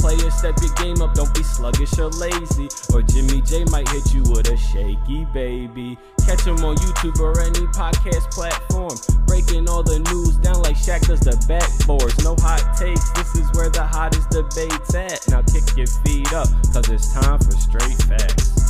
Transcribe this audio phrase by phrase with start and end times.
[0.00, 2.68] Players, step your game up, don't be sluggish or lazy.
[2.92, 5.98] Or Jimmy J might hit you with a shaky baby.
[6.24, 8.96] Catch him on YouTube or any podcast platform.
[9.26, 12.24] Breaking all the news down like Shaq does the backboards.
[12.24, 15.28] No hot takes, this is where the hottest debate's at.
[15.28, 18.69] Now kick your feet up, cause it's time for straight facts.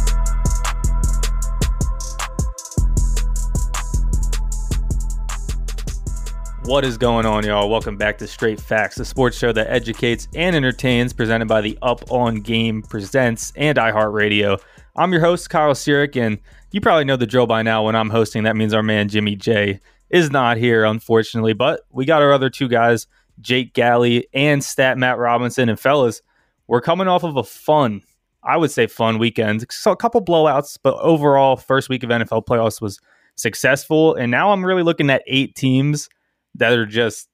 [6.70, 7.68] What is going on, y'all?
[7.68, 11.76] Welcome back to Straight Facts, the sports show that educates and entertains, presented by the
[11.82, 14.56] Up On Game Presents and iHeartRadio.
[14.94, 16.38] I'm your host, Kyle Sirik, and
[16.70, 17.86] you probably know the drill by now.
[17.86, 21.54] When I'm hosting, that means our man Jimmy J is not here, unfortunately.
[21.54, 23.08] But we got our other two guys,
[23.40, 25.68] Jake Galley and Stat Matt Robinson.
[25.68, 26.22] And fellas,
[26.68, 28.00] we're coming off of a fun,
[28.44, 29.66] I would say fun weekend.
[29.72, 33.00] So a couple blowouts, but overall, first week of NFL playoffs was
[33.34, 34.14] successful.
[34.14, 36.08] And now I'm really looking at eight teams
[36.56, 37.28] that are just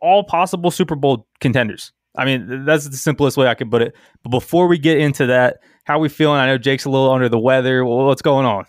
[0.00, 1.92] all possible Super Bowl contenders.
[2.16, 3.94] I mean, that's the simplest way I could put it.
[4.22, 6.38] But before we get into that, how are we feeling?
[6.38, 7.84] I know Jake's a little under the weather.
[7.84, 8.66] Well, what's going on?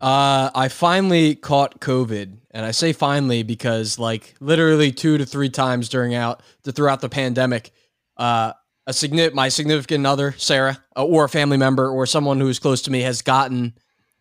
[0.00, 5.48] Uh, I finally caught COVID, and I say finally because like literally two to three
[5.48, 7.70] times during out the, throughout the pandemic,
[8.18, 8.52] uh,
[8.86, 12.58] a signi- my significant other Sarah uh, or a family member or someone who is
[12.58, 13.74] close to me has gotten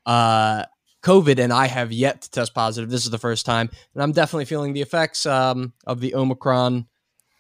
[0.06, 0.64] uh
[1.04, 2.90] COVID, and I have yet to test positive.
[2.90, 6.88] This is the first time, and I'm definitely feeling the effects um, of the Omicron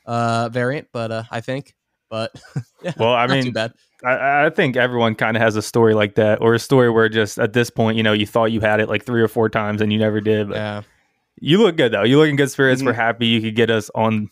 [0.06, 0.90] uh, variant.
[0.92, 1.74] But uh, I think,
[2.10, 2.32] but
[2.84, 3.74] yeah, well, I mean, bad.
[4.04, 7.08] I, I think everyone kind of has a story like that, or a story where
[7.08, 9.50] just at this point, you know, you thought you had it like three or four
[9.50, 10.50] times and you never did.
[10.50, 10.82] But yeah,
[11.40, 12.04] you look good though.
[12.04, 12.82] You look in good spirits.
[12.82, 12.88] Mm-hmm.
[12.88, 14.30] We're happy you could get us on.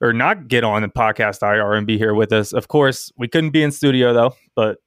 [0.00, 2.52] Or not get on the podcast IR and be here with us.
[2.52, 4.78] Of course, we couldn't be in studio though, but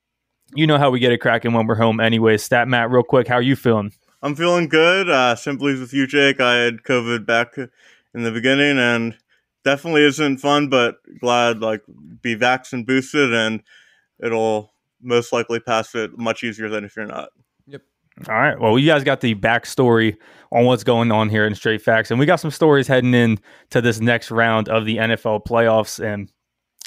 [0.53, 2.37] you know how we get it cracking when we're home anyway.
[2.37, 3.91] Stat Matt, real quick, how are you feeling?
[4.21, 5.09] I'm feeling good.
[5.09, 6.39] Uh, simply with you, Jake.
[6.39, 9.15] I had COVID back in the beginning, and
[9.63, 10.69] definitely isn't fun.
[10.69, 11.83] But glad like
[12.21, 13.61] be vaccinated boosted, and
[14.23, 17.29] it'll most likely pass it much easier than if you're not.
[17.67, 17.81] Yep.
[18.27, 18.59] All right.
[18.59, 20.17] Well, you guys got the backstory
[20.51, 23.39] on what's going on here in Straight Facts, and we got some stories heading in
[23.69, 26.03] to this next round of the NFL playoffs.
[26.03, 26.31] And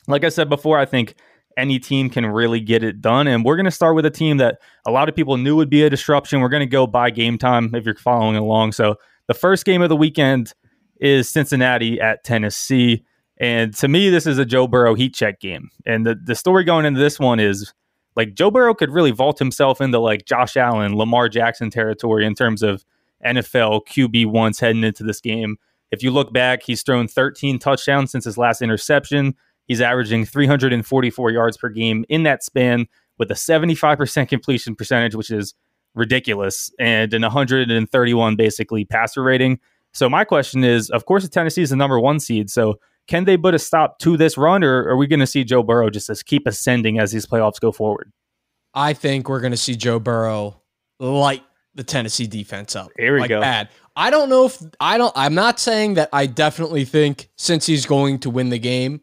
[0.08, 1.14] like I said before, I think
[1.60, 3.26] any team can really get it done.
[3.26, 5.70] And we're going to start with a team that a lot of people knew would
[5.70, 6.40] be a disruption.
[6.40, 8.72] We're going to go by game time if you're following along.
[8.72, 10.54] So the first game of the weekend
[11.00, 13.04] is Cincinnati at Tennessee.
[13.38, 15.70] And to me, this is a Joe Burrow heat check game.
[15.86, 17.72] And the, the story going into this one is
[18.16, 22.34] like Joe Burrow could really vault himself into like Josh Allen, Lamar Jackson territory in
[22.34, 22.84] terms of
[23.24, 25.56] NFL QB ones heading into this game.
[25.90, 29.34] If you look back, he's thrown 13 touchdowns since his last interception.
[29.66, 32.86] He's averaging 344 yards per game in that span
[33.18, 35.54] with a 75% completion percentage, which is
[35.94, 39.60] ridiculous, and an 131 basically passer rating.
[39.92, 42.50] So my question is, of course, Tennessee is the number one seed.
[42.50, 45.44] So can they put a stop to this run, or are we going to see
[45.44, 48.12] Joe Burrow just as keep ascending as these playoffs go forward?
[48.72, 50.60] I think we're going to see Joe Burrow
[51.00, 51.42] light
[51.74, 52.90] the Tennessee defense up.
[52.96, 53.40] Here we like go.
[53.40, 53.68] Bad.
[53.96, 55.12] I don't know if I don't.
[55.16, 59.00] I'm not saying that I definitely think since he's going to win the game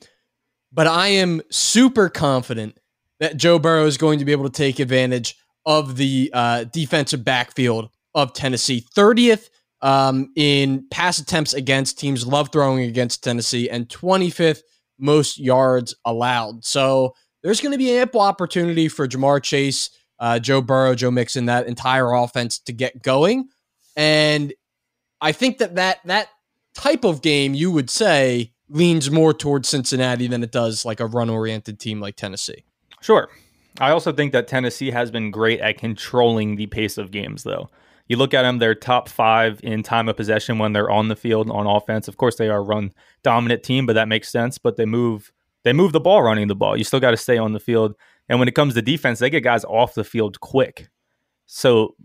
[0.78, 2.80] but I am super confident
[3.20, 7.26] that Joe Burrow is going to be able to take advantage of the uh, defensive
[7.26, 8.86] backfield of Tennessee.
[8.96, 9.50] 30th
[9.82, 14.62] um, in pass attempts against teams love throwing against Tennessee, and 25th
[15.00, 16.64] most yards allowed.
[16.64, 19.90] So there's going to be ample opportunity for Ja'Marr Chase,
[20.20, 23.50] uh, Joe Burrow, Joe Mixon, that entire offense to get going.
[23.96, 24.54] And
[25.22, 26.28] I think that that that
[26.76, 31.06] type of game, you would say, leans more towards Cincinnati than it does like a
[31.06, 32.64] run oriented team like Tennessee.
[33.02, 33.30] Sure.
[33.80, 37.70] I also think that Tennessee has been great at controlling the pace of games, though.
[38.08, 41.16] You look at them, they're top five in time of possession when they're on the
[41.16, 42.08] field on offense.
[42.08, 44.58] Of course, they are a run dominant team, but that makes sense.
[44.58, 45.32] But they move
[45.64, 46.78] they move the ball running the ball.
[46.78, 47.96] You still got to stay on the field.
[48.30, 50.90] And when it comes to defense, they get guys off the field quick.
[51.46, 51.96] So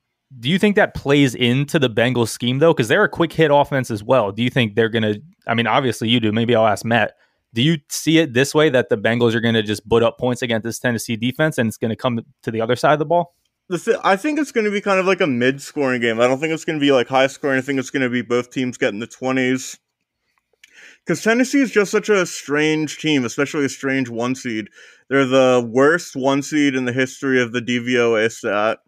[0.40, 2.72] do you think that plays into the Bengals scheme though?
[2.72, 4.32] Because they're a quick hit offense as well.
[4.32, 5.16] Do you think they're gonna?
[5.46, 6.32] I mean, obviously you do.
[6.32, 7.14] Maybe I'll ask Matt.
[7.54, 10.18] Do you see it this way that the Bengals are going to just put up
[10.18, 12.98] points against this Tennessee defense and it's going to come to the other side of
[12.98, 13.34] the ball?
[14.02, 16.20] I think it's going to be kind of like a mid-scoring game.
[16.20, 17.58] I don't think it's going to be like high scoring.
[17.58, 19.78] I think it's going to be both teams getting the twenties.
[21.04, 24.68] Because Tennessee is just such a strange team, especially a strange one seed.
[25.08, 28.78] They're the worst one seed in the history of the DVOA stat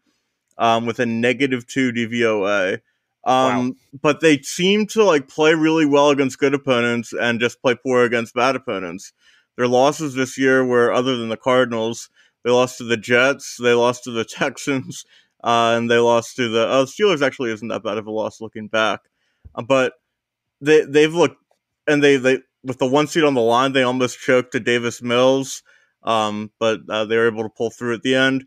[0.59, 2.81] um, with a negative two DVOA.
[3.27, 3.75] Um, wow.
[4.03, 8.05] but they seem to like play really well against good opponents and just play poor
[8.05, 9.13] against bad opponents.
[9.57, 12.11] Their losses this year were other than the Cardinals,
[12.45, 15.05] they lost to the Jets, they lost to the Texans,
[15.43, 17.23] uh, and they lost to the uh, Steelers.
[17.23, 19.01] Actually, isn't that bad of a loss looking back,
[19.55, 19.95] uh, but
[20.61, 21.37] they they've looked
[21.87, 25.03] and they they with the one seat on the line, they almost choked to Davis
[25.03, 25.63] Mills,
[26.03, 28.45] um, but uh, they were able to pull through at the end.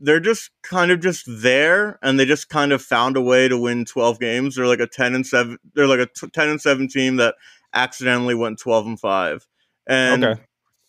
[0.00, 3.58] They're just kind of just there, and they just kind of found a way to
[3.58, 4.54] win twelve games.
[4.54, 5.58] They're like a ten and seven.
[5.74, 7.34] They're like a t- ten and seven team that
[7.74, 9.46] accidentally went twelve and five.
[9.86, 10.40] And okay.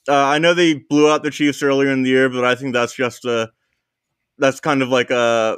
[0.08, 2.74] uh, I know they blew out the Chiefs earlier in the year, but I think
[2.74, 3.50] that's just a
[4.38, 5.58] that's kind of like a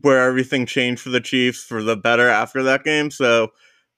[0.00, 3.10] where everything changed for the Chiefs for the better after that game.
[3.10, 3.48] So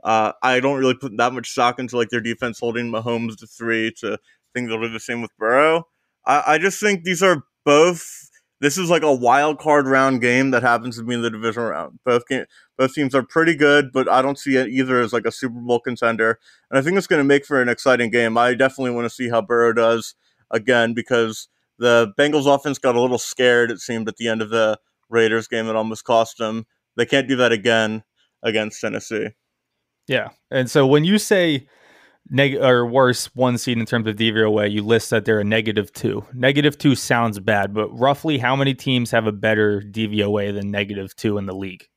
[0.02, 3.46] uh, I don't really put that much stock into like their defense holding Mahomes to
[3.46, 4.18] three to
[4.52, 5.86] think they'll do the same with Burrow.
[6.26, 8.30] I, I just think these are both.
[8.60, 11.64] This is like a wild card round game that happens to be in the division
[11.64, 11.98] round.
[12.04, 12.44] Both game,
[12.78, 15.60] both teams are pretty good, but I don't see it either as like a Super
[15.60, 16.38] Bowl contender.
[16.70, 18.38] And I think it's going to make for an exciting game.
[18.38, 20.14] I definitely want to see how Burrow does
[20.50, 21.48] again because
[21.78, 23.70] the Bengals offense got a little scared.
[23.70, 24.78] It seemed at the end of the
[25.08, 26.66] Raiders game that almost cost them.
[26.96, 28.04] They can't do that again
[28.42, 29.28] against Tennessee.
[30.06, 30.30] Yeah.
[30.50, 31.66] And so when you say
[32.30, 35.92] neg or worse one seed in terms of DVOA, you list that they're a negative
[35.92, 36.24] two.
[36.32, 41.14] Negative two sounds bad, but roughly how many teams have a better DVOA than negative
[41.16, 41.88] two in the league?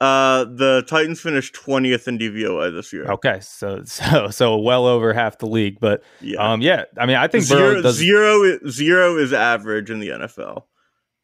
[0.00, 3.04] Uh, the Titans finished twentieth in DVOA this year.
[3.04, 6.84] Okay, so so so well over half the league, but yeah, um, yeah.
[6.98, 7.96] I mean, I think zero does...
[7.96, 10.64] zero, zero is average in the NFL.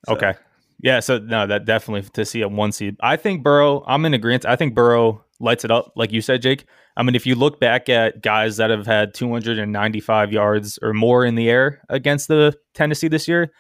[0.07, 0.15] So.
[0.15, 0.35] Okay,
[0.81, 1.01] yeah.
[1.01, 2.95] So no, that definitely to see a one seed.
[3.01, 3.83] I think Burrow.
[3.85, 4.47] I'm in agreement.
[4.47, 6.65] I think Burrow lights it up, like you said, Jake.
[6.99, 11.25] I mean, if you look back at guys that have had 295 yards or more
[11.25, 13.53] in the air against the Tennessee this year,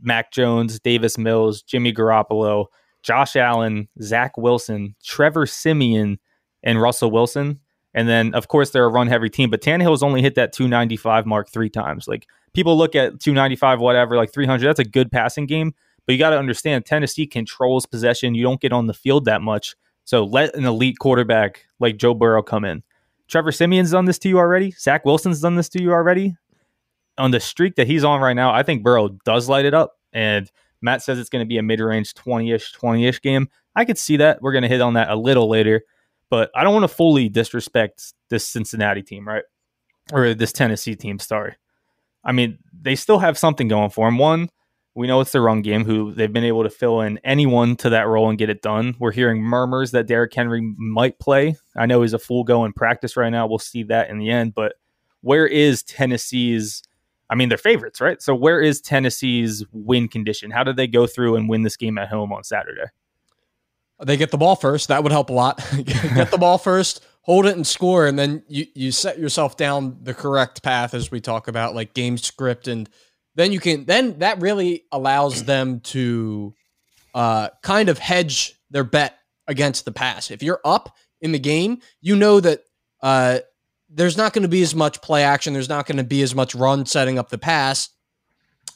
[0.00, 2.66] Mac Jones, Davis Mills, Jimmy Garoppolo,
[3.02, 6.20] Josh Allen, Zach Wilson, Trevor Siemian,
[6.62, 7.58] and Russell Wilson.
[7.94, 11.26] And then, of course, they're a run heavy team, but Tannehill's only hit that 295
[11.26, 12.06] mark three times.
[12.06, 15.74] Like people look at 295, whatever, like 300, that's a good passing game.
[16.06, 18.36] But you got to understand, Tennessee controls possession.
[18.36, 19.74] You don't get on the field that much.
[20.04, 22.82] So let an elite quarterback like Joe Burrow come in.
[23.28, 24.70] Trevor Siemian's done this to you already.
[24.72, 26.36] Zach Wilson's done this to you already.
[27.16, 29.98] On the streak that he's on right now, I think Burrow does light it up.
[30.12, 30.50] And
[30.82, 33.48] Matt says it's going to be a mid range 20 ish, 20 ish game.
[33.74, 34.42] I could see that.
[34.42, 35.82] We're going to hit on that a little later.
[36.28, 39.44] But I don't want to fully disrespect this Cincinnati team, right?
[40.12, 41.54] Or this Tennessee team, sorry.
[42.24, 44.18] I mean, they still have something going for them.
[44.18, 44.50] One,
[44.94, 47.90] we know it's the run game, who they've been able to fill in anyone to
[47.90, 48.94] that role and get it done.
[49.00, 51.56] We're hearing murmurs that Derrick Henry might play.
[51.74, 53.46] I know he's a full go in practice right now.
[53.46, 54.54] We'll see that in the end.
[54.54, 54.74] But
[55.22, 56.82] where is Tennessee's?
[57.28, 58.22] I mean, they're favorites, right?
[58.22, 60.52] So where is Tennessee's win condition?
[60.52, 62.84] How did they go through and win this game at home on Saturday?
[64.04, 64.88] They get the ball first.
[64.88, 65.56] That would help a lot.
[65.84, 69.98] get the ball first, hold it and score, and then you you set yourself down
[70.02, 72.88] the correct path as we talk about like game script and–
[73.34, 76.54] then you can then that really allows them to
[77.14, 80.30] uh, kind of hedge their bet against the pass.
[80.30, 82.64] If you're up in the game, you know that
[83.02, 83.38] uh,
[83.88, 85.52] there's not going to be as much play action.
[85.52, 87.90] There's not going to be as much run setting up the pass,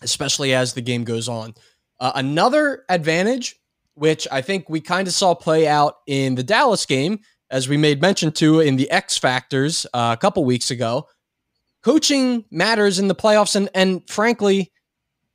[0.02, 1.54] especially as the game goes on.
[2.00, 3.56] Uh, another advantage,
[3.94, 7.76] which I think we kind of saw play out in the Dallas game, as we
[7.76, 11.08] made mention to in the X Factors uh, a couple weeks ago,
[11.82, 13.56] coaching matters in the playoffs.
[13.56, 14.72] And, and frankly,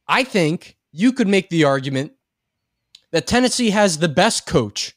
[0.07, 2.13] I think you could make the argument
[3.11, 4.95] that Tennessee has the best coach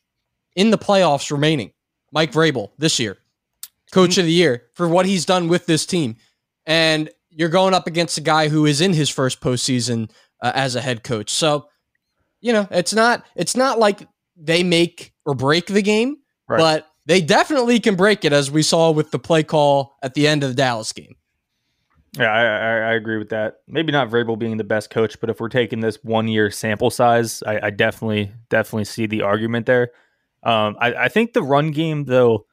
[0.55, 1.73] in the playoffs remaining,
[2.13, 3.19] Mike Vrabel, this year,
[3.93, 6.17] coach of the year for what he's done with this team.
[6.65, 10.11] And you're going up against a guy who is in his first postseason
[10.43, 11.31] uh, as a head coach.
[11.31, 11.69] So,
[12.41, 16.17] you know, it's not it's not like they make or break the game,
[16.49, 16.59] right.
[16.59, 20.27] but they definitely can break it, as we saw with the play call at the
[20.27, 21.17] end of the Dallas game.
[22.19, 23.57] Yeah, I, I, agree with that.
[23.69, 26.91] Maybe not Vrabel being the best coach, but if we're taking this one year sample
[26.91, 29.91] size, I, I definitely definitely see the argument there.
[30.43, 32.47] Um, I, I think the run game though,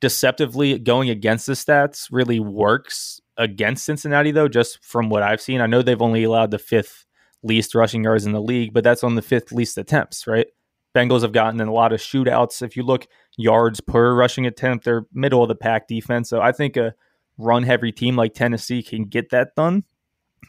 [0.00, 4.48] deceptively going against the stats really works against Cincinnati though.
[4.48, 7.06] Just from what I've seen, I know they've only allowed the fifth
[7.44, 10.48] least rushing yards in the league, but that's on the fifth least attempts, right?
[10.96, 12.62] Bengals have gotten in a lot of shootouts.
[12.62, 13.06] If you look
[13.36, 16.28] yards per rushing attempt, they're middle of the pack defense.
[16.30, 16.94] So I think a
[17.38, 19.84] run heavy team like Tennessee can get that done.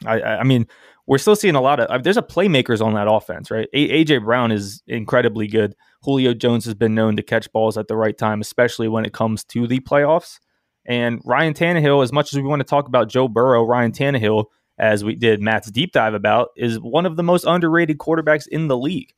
[0.04, 0.66] I, I mean,
[1.06, 1.86] we're still seeing a lot of.
[1.88, 3.68] Uh, there's a playmakers on that offense, right?
[3.72, 5.74] A- AJ Brown is incredibly good.
[6.02, 9.12] Julio Jones has been known to catch balls at the right time, especially when it
[9.12, 10.38] comes to the playoffs.
[10.84, 14.46] And Ryan Tannehill, as much as we want to talk about Joe Burrow, Ryan Tannehill,
[14.78, 18.68] as we did Matt's deep dive about, is one of the most underrated quarterbacks in
[18.68, 19.12] the league.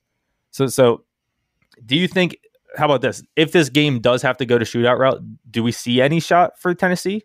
[0.50, 1.04] So, so
[1.84, 2.38] do you think
[2.76, 3.22] how about this?
[3.37, 5.20] If this game does have to go to shootout route,
[5.50, 7.25] do we see any shot for Tennessee?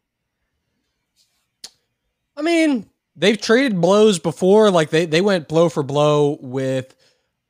[2.35, 4.71] I mean, they've traded blows before.
[4.71, 6.95] Like they they went blow for blow with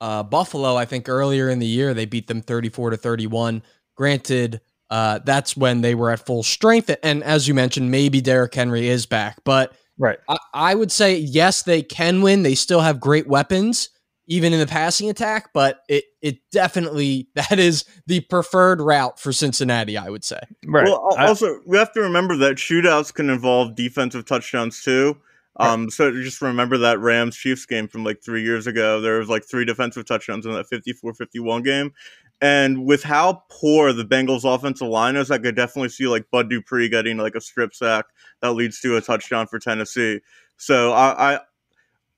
[0.01, 0.75] uh, Buffalo.
[0.75, 3.63] I think earlier in the year they beat them thirty four to thirty one.
[3.95, 8.53] Granted, uh, that's when they were at full strength, and as you mentioned, maybe Derrick
[8.53, 9.37] Henry is back.
[9.43, 12.43] But right, I, I would say yes, they can win.
[12.43, 13.89] They still have great weapons
[14.33, 19.31] even in the passing attack, but it it definitely that is the preferred route for
[19.31, 20.39] Cincinnati, I would say.
[20.65, 20.85] Right.
[20.85, 25.17] Well, also we have to remember that shootouts can involve defensive touchdowns too.
[25.57, 28.99] Um, so just remember that Rams Chiefs game from like three years ago.
[28.99, 31.93] There was like three defensive touchdowns in that 54-51 game.
[32.41, 36.49] And with how poor the Bengals offensive line is, I could definitely see like Bud
[36.49, 38.05] Dupree getting like a strip sack
[38.41, 40.21] that leads to a touchdown for Tennessee.
[40.57, 41.39] So I, I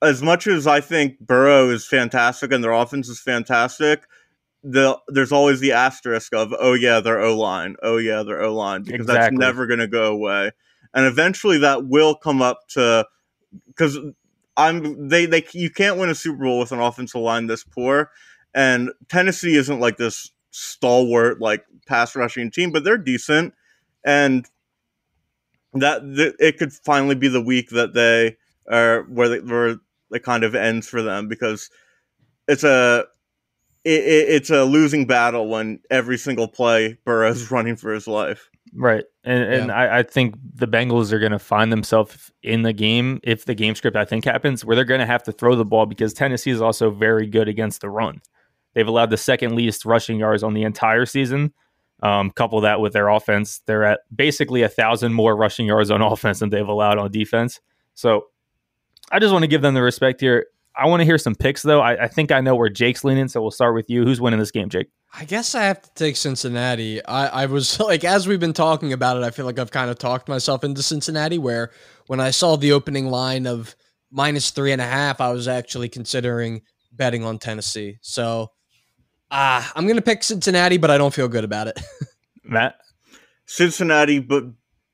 [0.02, 4.02] as much as I think Burrow is fantastic and their offense is fantastic,
[4.62, 8.54] the there's always the asterisk of oh yeah their O line, oh yeah their O
[8.54, 9.36] line because exactly.
[9.36, 10.50] that's never going to go away,
[10.92, 13.06] and eventually that will come up to
[13.68, 13.98] because
[14.56, 18.10] I'm they they you can't win a Super Bowl with an offensive line this poor,
[18.54, 23.54] and Tennessee isn't like this stalwart like pass rushing team, but they're decent,
[24.04, 24.46] and
[25.74, 28.36] that th- it could finally be the week that they
[28.68, 29.76] are where they where
[30.10, 31.70] it kind of ends for them because
[32.48, 33.04] it's a
[33.84, 38.50] it, it's a losing battle when every single play Burrow's running for his life.
[38.74, 39.04] Right.
[39.24, 39.76] And and yeah.
[39.76, 43.74] I, I, think the Bengals are gonna find themselves in the game if the game
[43.74, 46.60] script I think happens where they're gonna have to throw the ball because Tennessee is
[46.60, 48.20] also very good against the run.
[48.74, 51.54] They've allowed the second least rushing yards on the entire season.
[52.02, 56.02] Um, couple that with their offense, they're at basically a thousand more rushing yards on
[56.02, 57.60] offense than they've allowed on defense.
[57.94, 58.26] So
[59.10, 60.46] I just want to give them the respect here.
[60.76, 61.80] I want to hear some picks though.
[61.80, 64.04] I, I, think I know where Jake's leaning, so we'll start with you.
[64.04, 64.88] Who's winning this game, Jake?
[65.14, 67.02] I guess I have to take Cincinnati.
[67.04, 69.90] I, I was like, as we've been talking about it, I feel like I've kind
[69.90, 71.38] of talked myself into Cincinnati.
[71.38, 71.70] Where
[72.06, 73.74] when I saw the opening line of
[74.10, 77.98] minus three and a half, I was actually considering betting on Tennessee.
[78.02, 78.50] So,
[79.30, 81.80] ah, uh, I'm gonna pick Cincinnati, but I don't feel good about it.
[82.44, 82.76] Matt,
[83.46, 84.44] Cincinnati, but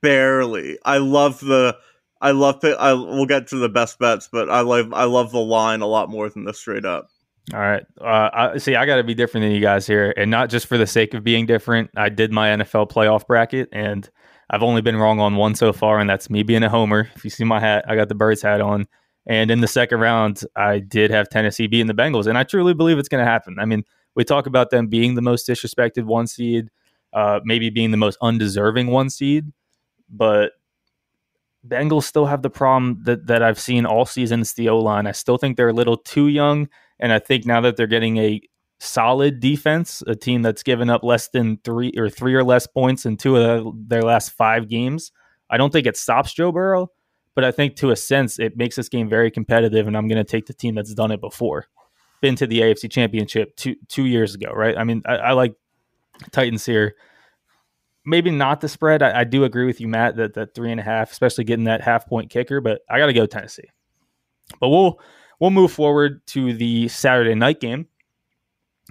[0.00, 0.78] barely.
[0.84, 1.76] I love the
[2.22, 2.76] I love it.
[2.78, 5.86] I we'll get to the best bets, but I love I love the line a
[5.86, 7.08] lot more than the straight up.
[7.52, 7.84] All right.
[8.00, 10.66] Uh, I, see, I got to be different than you guys here, and not just
[10.66, 11.90] for the sake of being different.
[11.96, 14.08] I did my NFL playoff bracket, and
[14.48, 17.10] I've only been wrong on one so far, and that's me being a homer.
[17.16, 18.86] If you see my hat, I got the Birds hat on.
[19.26, 22.74] And in the second round, I did have Tennessee beating the Bengals, and I truly
[22.74, 23.56] believe it's going to happen.
[23.58, 23.82] I mean,
[24.14, 26.68] we talk about them being the most disrespected one seed,
[27.12, 29.52] uh, maybe being the most undeserving one seed,
[30.08, 30.52] but
[31.66, 34.40] Bengals still have the problem that, that I've seen all season.
[34.40, 35.06] It's the O line.
[35.06, 36.68] I still think they're a little too young.
[36.98, 38.40] And I think now that they're getting a
[38.80, 43.06] solid defense, a team that's given up less than three or three or less points
[43.06, 45.12] in two of their last five games,
[45.50, 46.90] I don't think it stops Joe Burrow.
[47.34, 49.86] But I think to a sense, it makes this game very competitive.
[49.86, 51.66] And I'm going to take the team that's done it before.
[52.20, 54.76] Been to the AFC Championship two two years ago, right?
[54.76, 55.54] I mean, I, I like
[56.30, 56.94] Titans here
[58.04, 59.02] maybe not the spread.
[59.02, 61.64] I, I, do agree with you, Matt, that that three and a half, especially getting
[61.64, 62.60] that half point kicker.
[62.60, 63.70] But I got to go Tennessee.
[64.60, 65.00] But we'll
[65.40, 67.88] we'll move forward to the Saturday night game,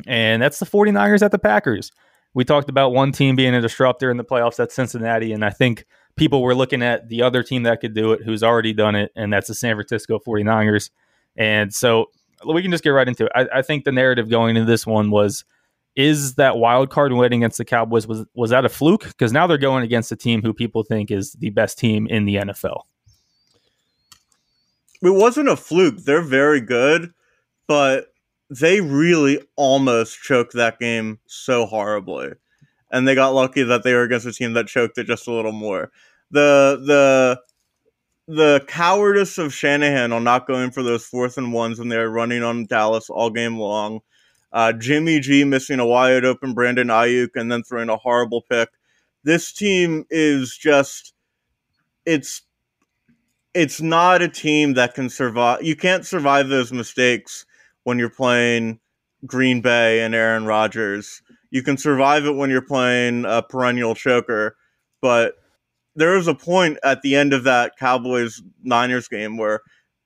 [0.07, 1.91] and that's the 49ers at the Packers.
[2.33, 4.55] We talked about one team being a disruptor in the playoffs.
[4.55, 8.13] That's Cincinnati, and I think people were looking at the other team that could do
[8.13, 10.89] it, who's already done it, and that's the San Francisco 49ers.
[11.35, 12.07] And so
[12.45, 13.31] we can just get right into it.
[13.35, 15.45] I, I think the narrative going into this one was
[15.95, 19.07] is that wild card win against the Cowboys was was that a fluke?
[19.07, 22.25] Because now they're going against a team who people think is the best team in
[22.25, 22.81] the NFL.
[25.01, 25.97] It wasn't a fluke.
[25.97, 27.11] They're very good,
[27.67, 28.13] but
[28.49, 32.33] they really almost choked that game so horribly.
[32.91, 35.31] And they got lucky that they were against a team that choked it just a
[35.31, 35.91] little more.
[36.29, 37.41] The the
[38.27, 42.09] the cowardice of Shanahan on not going for those fourth and ones when they were
[42.09, 44.01] running on Dallas all game long
[44.53, 48.69] uh, Jimmy G missing a wide open Brandon Aiyuk and then throwing a horrible pick.
[49.23, 51.13] This team is just
[52.05, 52.41] it's
[53.53, 55.61] it's not a team that can survive.
[55.61, 57.45] You can't survive those mistakes
[57.83, 58.79] when you're playing
[59.25, 61.21] Green Bay and Aaron Rodgers.
[61.49, 64.55] You can survive it when you're playing a perennial choker,
[65.01, 65.35] but
[65.95, 69.59] there was a point at the end of that Cowboys Niners game where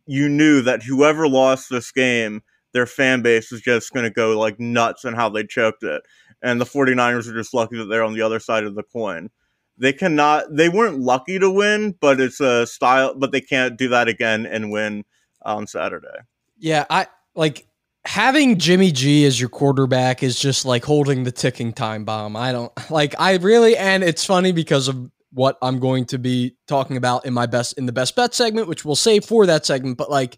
[0.08, 2.42] you knew that whoever lost this game
[2.76, 6.04] their fan base is just going to go like nuts on how they choked it.
[6.42, 9.30] And the 49ers are just lucky that they're on the other side of the coin.
[9.78, 13.88] They cannot, they weren't lucky to win, but it's a style, but they can't do
[13.90, 15.06] that again and win
[15.44, 16.20] on Saturday.
[16.58, 16.86] Yeah.
[16.90, 17.66] I like,
[18.04, 22.36] having Jimmy G as your quarterback is just like holding the ticking time bomb.
[22.36, 26.56] I don't like I really and it's funny because of what I'm going to be
[26.68, 29.66] talking about in my best in the best bet segment, which we'll save for that
[29.66, 30.38] segment, but like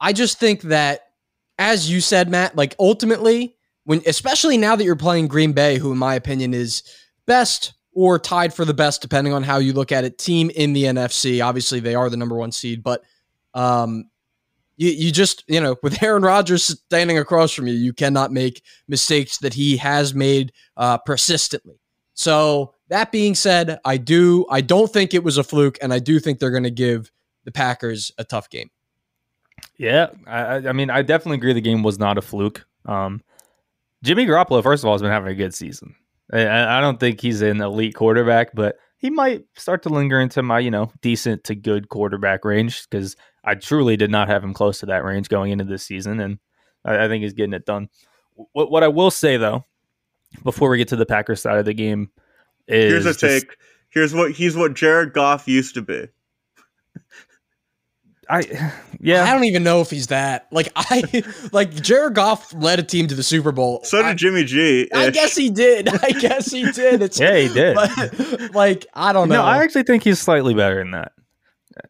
[0.00, 1.03] I just think that
[1.58, 5.92] as you said Matt, like ultimately when especially now that you're playing Green Bay, who
[5.92, 6.82] in my opinion is
[7.26, 10.72] best or tied for the best depending on how you look at it team in
[10.72, 11.44] the NFC.
[11.44, 13.02] Obviously they are the number 1 seed, but
[13.54, 14.06] um
[14.76, 18.62] you, you just, you know, with Aaron Rodgers standing across from you, you cannot make
[18.88, 21.80] mistakes that he has made uh, persistently.
[22.14, 25.98] So that being said, I do, I don't think it was a fluke, and I
[25.98, 27.10] do think they're going to give
[27.44, 28.70] the Packers a tough game.
[29.76, 32.64] Yeah, I, I mean, I definitely agree the game was not a fluke.
[32.86, 33.22] Um,
[34.02, 35.94] Jimmy Garoppolo, first of all, has been having a good season.
[36.32, 40.42] I, I don't think he's an elite quarterback, but he might start to linger into
[40.42, 44.54] my, you know, decent to good quarterback range because I truly did not have him
[44.54, 46.38] close to that range going into this season, and
[46.84, 47.88] I, I think he's getting it done.
[48.52, 49.64] What, what I will say though,
[50.42, 52.10] before we get to the Packers side of the game,
[52.66, 53.56] is here's a take.
[53.90, 56.08] Here's what he's what Jared Goff used to be.
[58.28, 59.24] I yeah.
[59.24, 60.46] I don't even know if he's that.
[60.50, 63.80] Like I like Jared Goff led a team to the Super Bowl.
[63.84, 64.88] So did I, Jimmy G.
[64.92, 65.88] I guess he did.
[66.02, 67.02] I guess he did.
[67.02, 67.74] It's, yeah, he did.
[67.74, 69.36] But, like I don't know.
[69.36, 71.12] No, I actually think he's slightly better than that.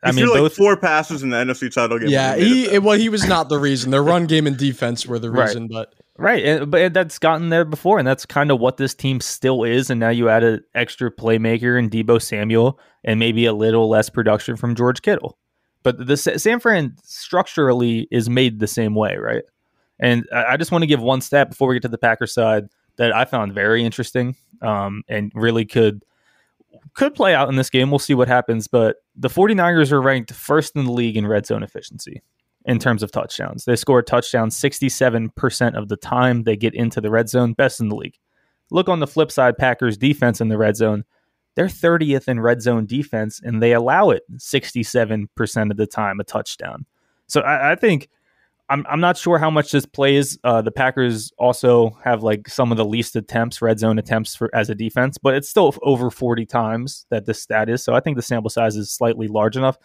[0.02, 2.08] I mean, like both four passes in the NFC title game.
[2.08, 3.90] Yeah, he it, well, he was not the reason.
[3.90, 5.70] Their run game and defense were the reason, right.
[5.70, 9.20] but right, and, but that's gotten there before, and that's kind of what this team
[9.20, 9.90] still is.
[9.90, 14.08] And now you add an extra playmaker in Deebo Samuel, and maybe a little less
[14.08, 15.38] production from George Kittle.
[15.84, 19.44] But the San Fran structurally is made the same way, right?
[20.00, 22.68] And I just want to give one stat before we get to the Packers side
[22.96, 26.02] that I found very interesting um, and really could
[26.94, 27.90] could play out in this game.
[27.90, 28.66] We'll see what happens.
[28.66, 32.22] But the 49ers are ranked first in the league in red zone efficiency
[32.64, 33.64] in terms of touchdowns.
[33.64, 37.88] They score touchdowns 67% of the time they get into the red zone, best in
[37.88, 38.18] the league.
[38.70, 41.04] Look on the flip side, Packers defense in the red zone.
[41.56, 46.25] They're 30th in red zone defense, and they allow it 67% of the time a
[46.25, 46.86] touchdown.
[47.26, 48.08] So I, I think
[48.71, 50.38] I'm I'm not sure how much this plays.
[50.43, 54.54] Uh, the Packers also have like some of the least attempts, red zone attempts for
[54.54, 57.84] as a defense, but it's still over 40 times that this stat is.
[57.84, 59.76] So I think the sample size is slightly large enough.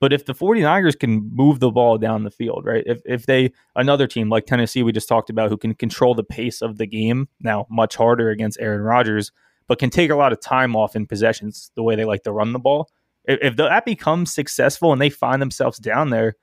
[0.00, 2.82] But if the 49ers can move the ball down the field, right?
[2.86, 6.24] If if they another team like Tennessee we just talked about who can control the
[6.24, 9.30] pace of the game, now much harder against Aaron Rodgers,
[9.68, 12.32] but can take a lot of time off in possessions the way they like to
[12.32, 12.88] run the ball.
[13.24, 16.36] If, if that becomes successful and they find themselves down there,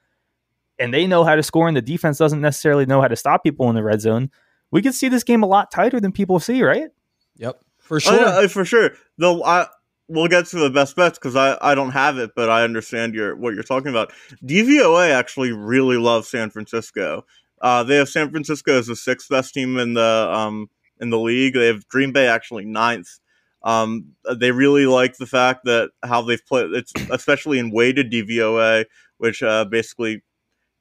[0.80, 3.44] and they know how to score and the defense doesn't necessarily know how to stop
[3.44, 4.32] people in the red zone,
[4.72, 6.90] we could see this game a lot tighter than people see, right?
[7.38, 8.14] Yep, for sure.
[8.14, 8.92] Oh, yeah, for sure.
[9.18, 9.68] Though I
[10.08, 13.14] we'll get to the best bets because I, I don't have it, but I understand
[13.14, 14.12] your what you're talking about.
[14.44, 17.26] DVOA actually really loves San Francisco.
[17.62, 20.70] Uh, they have San Francisco as the sixth best team in the um,
[21.02, 21.56] in the league.
[21.56, 23.20] They have Green Bay actually ninth.
[23.64, 26.72] Um, they really like the fact that how they've played.
[26.72, 28.86] It's especially in weighted DVOA,
[29.18, 30.24] which uh, basically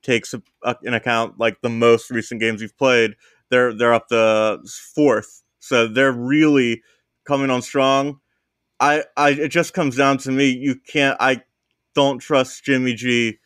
[0.03, 3.17] takes a, a, in account like the most recent games you've played,
[3.51, 4.61] they're they're up to
[4.95, 5.43] fourth.
[5.59, 6.83] So they're really
[7.25, 8.21] coming on strong.
[8.79, 10.51] I, I it just comes down to me.
[10.51, 11.17] You can't.
[11.21, 11.43] I
[11.95, 13.39] don't trust Jimmy G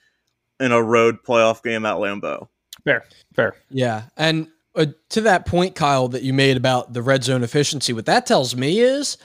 [0.61, 2.49] in a road playoff game at Lambeau.
[2.85, 3.57] Fair, fair.
[3.71, 7.93] Yeah, and uh, to that point, Kyle, that you made about the red zone efficiency,
[7.93, 9.17] what that tells me is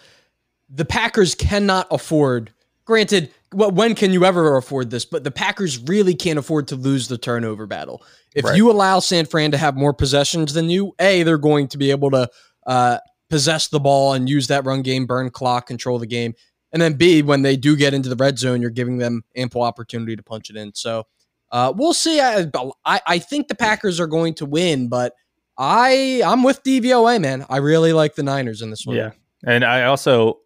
[0.70, 2.54] the Packers cannot afford.
[2.86, 5.06] Granted, well, when can you ever afford this?
[5.06, 8.04] But the Packers really can't afford to lose the turnover battle.
[8.36, 8.56] If right.
[8.56, 11.92] you allow San Fran to have more possessions than you, A, they're going to be
[11.92, 12.30] able to
[12.68, 16.34] uh, possess the ball and use that run game, burn clock, control the game.
[16.72, 19.64] And then B, when they do get into the red zone, you're giving them ample
[19.64, 20.74] opportunity to punch it in.
[20.76, 21.08] So
[21.52, 22.20] uh, we'll see.
[22.20, 22.46] I,
[22.86, 25.14] I, I think the Packers are going to win, but
[25.60, 27.46] I I'm with DVOA, man.
[27.50, 28.96] I really like the Niners in this one.
[28.96, 29.12] Yeah.
[29.46, 30.40] And I also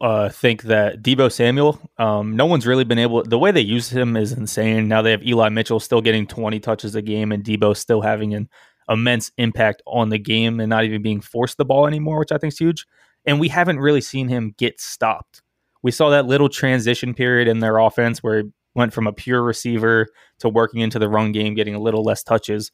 [0.00, 3.22] uh, think that Deebo Samuel, um, no one's really been able.
[3.22, 4.88] The way they use him is insane.
[4.88, 8.34] Now they have Eli Mitchell still getting 20 touches a game, and Deebo still having
[8.34, 8.48] an
[8.88, 12.38] immense impact on the game and not even being forced the ball anymore, which I
[12.38, 12.86] think is huge.
[13.26, 15.42] And we haven't really seen him get stopped.
[15.82, 19.42] We saw that little transition period in their offense where he went from a pure
[19.42, 20.08] receiver
[20.40, 22.70] to working into the run game, getting a little less touches.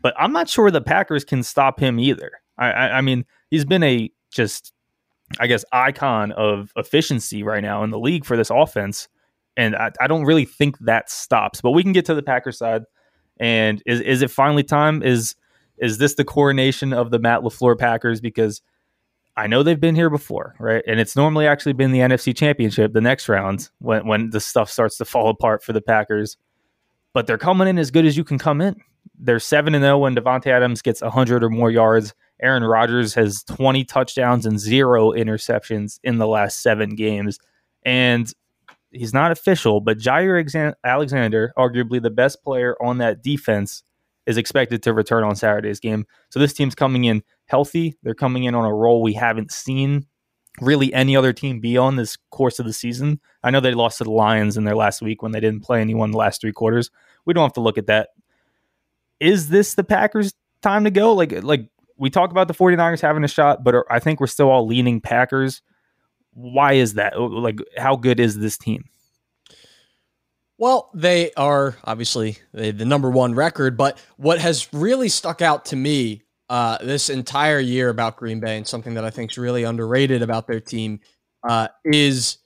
[0.00, 2.32] But I'm not sure the Packers can stop him either.
[2.56, 4.72] I, I, I mean, he's been a just
[5.40, 9.08] I guess, icon of efficiency right now in the league for this offense.
[9.56, 11.60] And I, I, don't really think that stops.
[11.60, 12.84] But we can get to the Packers side.
[13.38, 15.02] And is is it finally time?
[15.02, 15.36] Is
[15.78, 18.20] is this the coronation of the Matt LaFleur Packers?
[18.20, 18.62] Because
[19.36, 20.82] I know they've been here before, right?
[20.86, 24.70] And it's normally actually been the NFC Championship, the next round, when when the stuff
[24.70, 26.36] starts to fall apart for the Packers.
[27.12, 28.80] But they're coming in as good as you can come in.
[29.18, 32.14] They're 7 and 0 when Davante Adams gets 100 or more yards.
[32.40, 37.38] Aaron Rodgers has 20 touchdowns and zero interceptions in the last seven games.
[37.84, 38.32] And
[38.90, 43.82] he's not official, but Jaire Alexander, arguably the best player on that defense,
[44.26, 46.06] is expected to return on Saturday's game.
[46.30, 47.96] So this team's coming in healthy.
[48.02, 50.06] They're coming in on a roll we haven't seen
[50.60, 53.20] really any other team be on this course of the season.
[53.42, 55.80] I know they lost to the Lions in their last week when they didn't play
[55.80, 56.90] anyone the last three quarters.
[57.24, 58.10] We don't have to look at that.
[59.20, 61.14] Is this the Packers time to go?
[61.14, 64.50] Like like we talk about the 49ers having a shot, but I think we're still
[64.50, 65.62] all leaning Packers.
[66.32, 67.20] Why is that?
[67.20, 68.84] Like how good is this team?
[70.58, 75.76] Well, they are obviously the number one record, but what has really stuck out to
[75.76, 79.62] me uh, this entire year about Green Bay and something that I think is really
[79.62, 81.00] underrated about their team
[81.48, 82.38] uh, is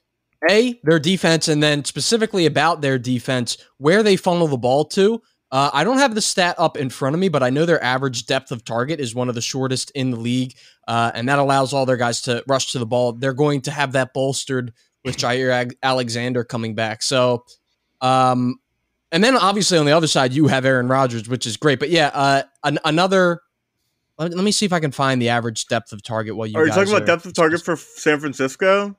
[0.50, 5.22] a their defense, and then specifically about their defense, where they funnel the ball to.
[5.52, 7.82] Uh, I don't have the stat up in front of me, but I know their
[7.84, 10.54] average depth of target is one of the shortest in the league,
[10.88, 13.12] uh, and that allows all their guys to rush to the ball.
[13.12, 14.72] They're going to have that bolstered
[15.04, 17.02] with Jaire Alexander coming back.
[17.02, 17.44] So,
[18.00, 18.56] um,
[19.12, 21.78] and then obviously on the other side, you have Aaron Rodgers, which is great.
[21.78, 23.42] But yeah, uh, an- another
[24.18, 26.36] let, let me see if I can find the average depth of target.
[26.36, 28.96] While you are you talking about depth of target for San Francisco?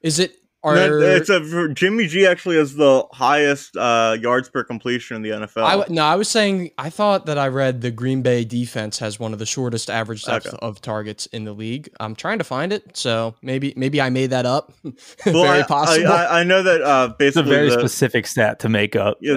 [0.00, 0.36] Is it?
[0.64, 5.22] Are, no, it's a Jimmy G actually has the highest uh, yards per completion in
[5.22, 5.62] the NFL.
[5.62, 9.20] I, no, I was saying I thought that I read the Green Bay defense has
[9.20, 10.56] one of the shortest average depth okay.
[10.62, 11.90] of targets in the league.
[12.00, 14.72] I'm trying to find it, so maybe maybe I made that up.
[15.24, 16.10] very I, possible.
[16.10, 19.18] I, I, know that uh, basically it's a very the, specific stat to make up.
[19.20, 19.36] Yeah,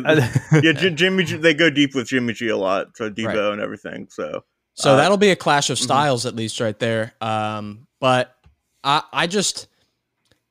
[0.63, 3.37] yeah Jimmy G, they go deep with Jimmy G a lot, so Deebo right.
[3.51, 4.07] and everything.
[4.09, 5.83] So so uh, that'll be a clash of mm-hmm.
[5.83, 6.29] styles mm-hmm.
[6.29, 7.13] at least right there.
[7.19, 8.33] Um, but
[8.83, 9.67] I, I just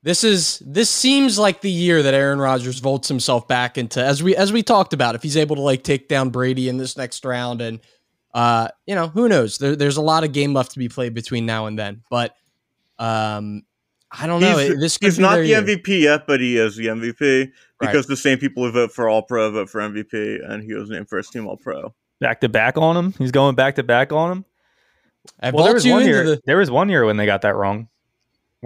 [0.06, 4.22] this is this seems like the year that Aaron Rodgers volts himself back into as
[4.22, 5.16] we as we talked about.
[5.16, 7.80] If he's able to like take down Brady in this next round, and
[8.32, 11.12] uh, you know who knows, there, there's a lot of game left to be played
[11.12, 12.04] between now and then.
[12.08, 12.36] But
[13.00, 13.64] um,
[14.12, 14.58] I don't know.
[14.58, 15.60] He's, this he's not the year.
[15.60, 18.06] MVP yet, but he is the MVP because right.
[18.06, 21.08] the same people who vote for All Pro vote for MVP, and he was named
[21.08, 23.12] first team All Pro back to back on him.
[23.18, 24.44] He's going back to back on him.
[25.40, 26.24] I well, there was one year.
[26.24, 27.88] The- there was one year when they got that wrong,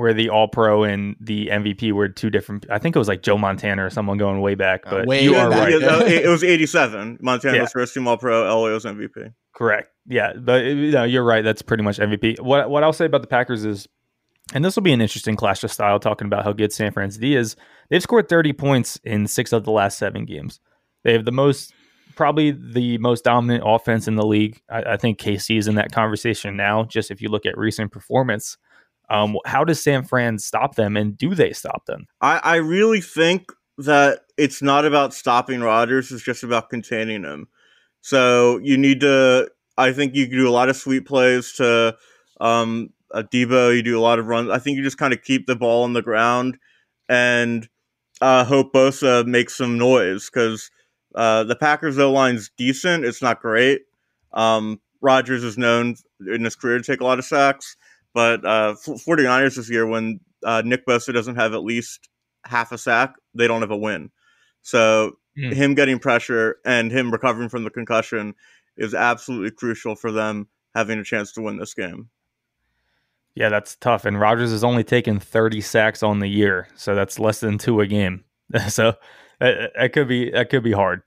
[0.01, 2.65] where the All Pro and the MVP were two different.
[2.71, 4.85] I think it was like Joe Montana or someone going way back.
[4.85, 5.79] But uh, way you are right.
[5.79, 7.19] Yeah, it was eighty-seven.
[7.21, 7.63] Montana yeah.
[7.63, 8.45] was first team All Pro.
[8.45, 9.35] Elway was MVP.
[9.55, 9.93] Correct.
[10.07, 11.45] Yeah, but you know, you're right.
[11.45, 12.41] That's pretty much MVP.
[12.41, 13.87] What what I'll say about the Packers is,
[14.55, 16.01] and this will be an interesting clash of style.
[16.01, 17.57] Talking about how good San Francisco is,
[17.91, 20.61] they've scored thirty points in six of the last seven games.
[21.05, 21.75] They have the most
[22.17, 24.63] probably the most dominant offense in the league.
[24.71, 26.85] I, I, think KC is in that conversation now.
[26.85, 28.59] Just if you look at recent performance,
[29.11, 32.07] um, how does San Fran stop them, and do they stop them?
[32.21, 37.49] I, I really think that it's not about stopping Rodgers; it's just about containing him.
[38.01, 39.51] So you need to.
[39.77, 41.97] I think you can do a lot of sweep plays to
[42.41, 43.75] um, a Deebo.
[43.75, 44.51] You do a lot of runs.
[44.51, 46.59] I think you just kind of keep the ball on the ground
[47.09, 47.69] and
[48.21, 50.71] uh, hope Bosa makes some noise because
[51.15, 53.05] uh, the Packers O line's decent.
[53.05, 53.83] It's not great.
[54.33, 55.97] Um, Rodgers is known
[56.33, 57.77] in his career to take a lot of sacks,
[58.15, 62.09] but uh, 49ers this year, when uh, Nick Bosa doesn't have at least
[62.45, 64.11] half a sack, they don't have a win.
[64.63, 65.53] So mm.
[65.53, 68.35] him getting pressure and him recovering from the concussion
[68.77, 72.09] is absolutely crucial for them having a chance to win this game.
[73.35, 74.05] Yeah, that's tough.
[74.05, 77.81] And Rodgers has only taken 30 sacks on the year, so that's less than two
[77.81, 78.25] a game.
[78.69, 78.95] so
[79.39, 81.03] that, could be that could be hard.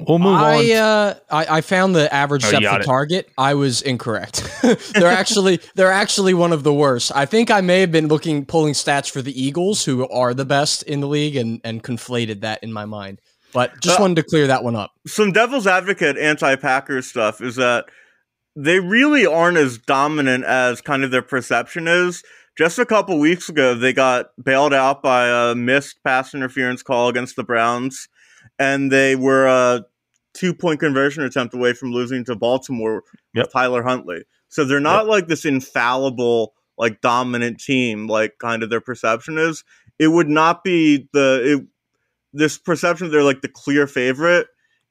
[0.00, 0.76] We'll move I, on.
[0.76, 3.30] Uh, I, I found the average oh, depth of target.
[3.38, 4.48] I was incorrect.
[4.94, 7.12] they're actually they're actually one of the worst.
[7.14, 10.44] I think I may have been looking pulling stats for the Eagles, who are the
[10.44, 13.20] best in the league, and and conflated that in my mind.
[13.52, 14.92] But just uh, wanted to clear that one up.
[15.06, 17.86] Some devil's advocate anti-Packers stuff is that
[18.54, 22.22] they really aren't as dominant as kind of their perception is
[22.56, 27.08] just a couple weeks ago, they got bailed out by a missed pass interference call
[27.08, 28.08] against the Browns,
[28.58, 29.84] and they were a
[30.34, 33.02] two point conversion attempt away from losing to Baltimore
[33.34, 33.46] yep.
[33.46, 34.24] with Tyler Huntley.
[34.48, 35.10] So they're not yep.
[35.10, 39.64] like this infallible, like dominant team, like kind of their perception is.
[39.98, 41.66] It would not be the it,
[42.32, 44.46] this perception they're like the clear favorite,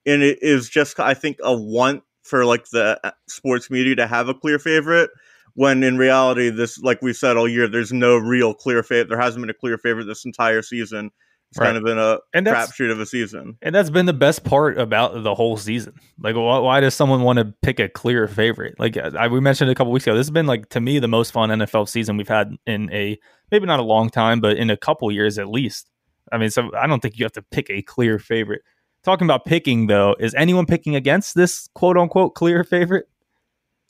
[0.05, 4.07] and it is just I think a want for like the uh, sports media to
[4.07, 5.11] have a clear favorite
[5.55, 9.09] when in reality, this, like we said all year, there's no real clear favorite.
[9.09, 11.11] There hasn't been a clear favorite this entire season.
[11.55, 11.67] It's right.
[11.67, 13.57] kind of been a and crapshoot of a season.
[13.61, 15.93] And that's been the best part about the whole season.
[16.19, 18.77] Like, why, why does someone want to pick a clear favorite?
[18.77, 21.07] Like I, we mentioned a couple weeks ago, this has been like to me the
[21.07, 23.17] most fun NFL season we've had in a
[23.51, 25.89] maybe not a long time, but in a couple years at least.
[26.29, 28.61] I mean, so I don't think you have to pick a clear favorite
[29.05, 33.07] talking about picking though, is anyone picking against this quote unquote clear favorite?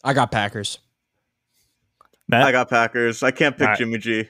[0.03, 0.77] I got Packers.
[2.27, 3.23] Matt, I got Packers.
[3.23, 3.77] I can't pick All right.
[3.77, 4.29] Jimmy G.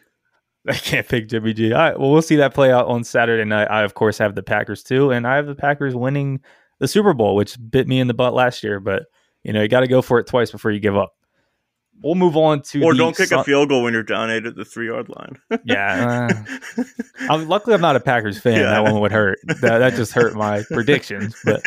[0.69, 1.73] I can't pick Jimmy G.
[1.73, 3.69] All right, well, we'll see that play out on Saturday night.
[3.69, 6.41] I, of course, have the Packers too, and I have the Packers winning
[6.79, 8.79] the Super Bowl, which bit me in the butt last year.
[8.79, 9.03] But
[9.43, 11.13] you know, you got to go for it twice before you give up.
[12.01, 14.55] We'll move on to Or don't kick a field goal when you're down eight at
[14.55, 15.39] the three yard line.
[15.65, 16.29] Yeah,
[16.77, 16.83] uh,
[17.29, 18.59] I'm, luckily I'm not a Packers fan.
[18.59, 18.71] Yeah.
[18.71, 19.39] That one would hurt.
[19.61, 21.35] That, that just hurt my predictions.
[21.45, 21.63] But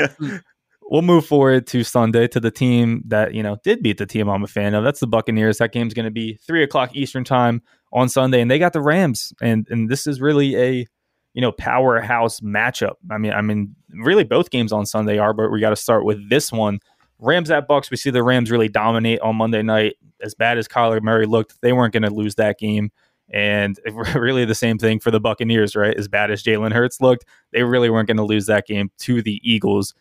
[0.82, 4.28] we'll move forward to Sunday to the team that you know did beat the team
[4.28, 4.84] I'm a fan of.
[4.84, 5.58] That's the Buccaneers.
[5.58, 8.80] That game's going to be three o'clock Eastern time on Sunday, and they got the
[8.80, 9.32] Rams.
[9.40, 10.86] And and this is really a
[11.34, 12.94] you know powerhouse matchup.
[13.10, 16.04] I mean, I mean, really both games on Sunday are, but we got to start
[16.04, 16.80] with this one.
[17.18, 17.90] Rams at Bucks.
[17.90, 19.96] We see the Rams really dominate on Monday night.
[20.20, 22.90] As bad as Kyler Murray looked, they weren't going to lose that game.
[23.30, 23.78] And
[24.14, 25.96] really the same thing for the Buccaneers, right?
[25.96, 29.22] As bad as Jalen Hurts looked, they really weren't going to lose that game to
[29.22, 29.94] the Eagles.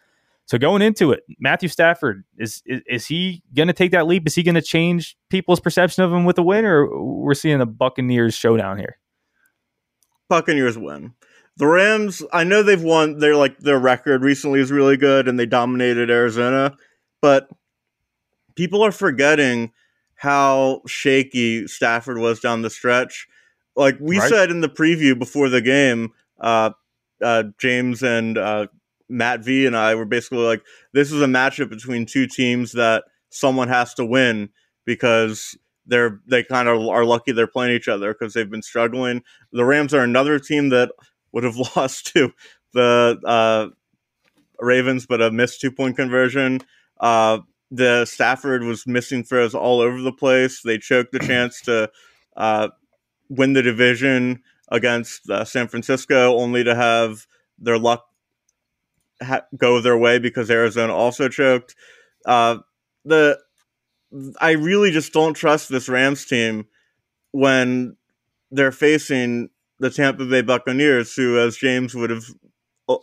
[0.48, 4.26] So going into it, Matthew Stafford is is, is he going to take that leap?
[4.26, 7.60] Is he going to change people's perception of him with a win, or we're seeing
[7.60, 8.98] a Buccaneers showdown here?
[10.30, 11.14] Buccaneers win.
[11.58, 13.18] The Rams, I know they've won.
[13.18, 16.78] They're like their record recently is really good, and they dominated Arizona.
[17.22, 17.50] But
[18.56, 19.74] people are forgetting
[20.16, 23.28] how shaky Stafford was down the stretch.
[23.76, 24.30] Like we Right.
[24.30, 26.72] said in the preview before the game, uh,
[27.22, 28.68] uh, James and uh,
[29.10, 33.06] Matt V and I were basically like, this is a matchup between two teams that
[33.30, 34.50] someone has to win
[34.86, 39.24] because they're they kind of are lucky they're playing each other because they've been struggling.
[39.52, 40.92] The Rams are another team that
[41.32, 42.32] would have lost to
[42.74, 43.68] the uh,
[44.60, 46.62] Ravens, but a missed two point conversion.
[47.00, 47.40] Uh,
[47.70, 50.62] the Stafford was missing throws all over the place.
[50.62, 51.90] They choked the chance to
[52.36, 52.70] uh,
[53.30, 57.26] win the division against uh, San Francisco, only to have
[57.60, 58.07] their luck
[59.22, 61.76] ha- go their way because Arizona also choked.
[62.26, 62.58] Uh,
[63.06, 63.40] the
[64.40, 66.68] I really just don't trust this Rams team
[67.32, 67.96] when
[68.52, 69.50] they're facing
[69.80, 72.24] the Tampa Bay Buccaneers, who, as James would have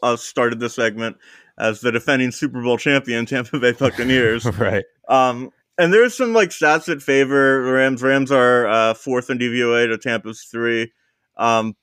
[0.02, 1.16] uh, started the segment
[1.58, 4.44] as the defending Super Bowl champion, Tampa Bay Buccaneers.
[4.58, 4.84] right.
[5.08, 8.02] Um, and there's some like stats that favor the Rams.
[8.02, 10.92] Rams are uh, fourth in DVOA to Tampa's three.
[11.36, 11.74] Um,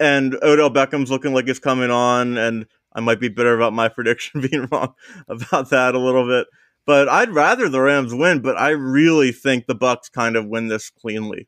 [0.00, 2.66] and Odell Beckham's looking like he's coming on, and
[2.98, 4.92] I might be bitter about my prediction being wrong
[5.28, 6.48] about that a little bit.
[6.84, 10.68] But I'd rather the Rams win, but I really think the Bucks kind of win
[10.68, 11.46] this cleanly.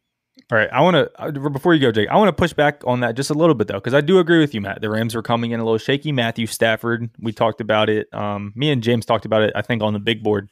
[0.53, 2.09] All right, I want to before you go, Jake.
[2.09, 4.19] I want to push back on that just a little bit though, because I do
[4.19, 4.81] agree with you, Matt.
[4.81, 6.13] The Rams are coming in a little shaky.
[6.13, 8.13] Matthew Stafford, we talked about it.
[8.15, 9.53] Um, me and James talked about it.
[9.57, 10.51] I think on the big board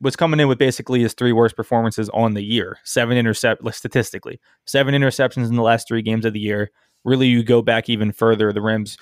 [0.00, 2.78] was coming in with basically his three worst performances on the year.
[2.84, 6.70] Seven intercept statistically, seven interceptions in the last three games of the year.
[7.04, 8.52] Really, you go back even further.
[8.52, 8.96] The Rams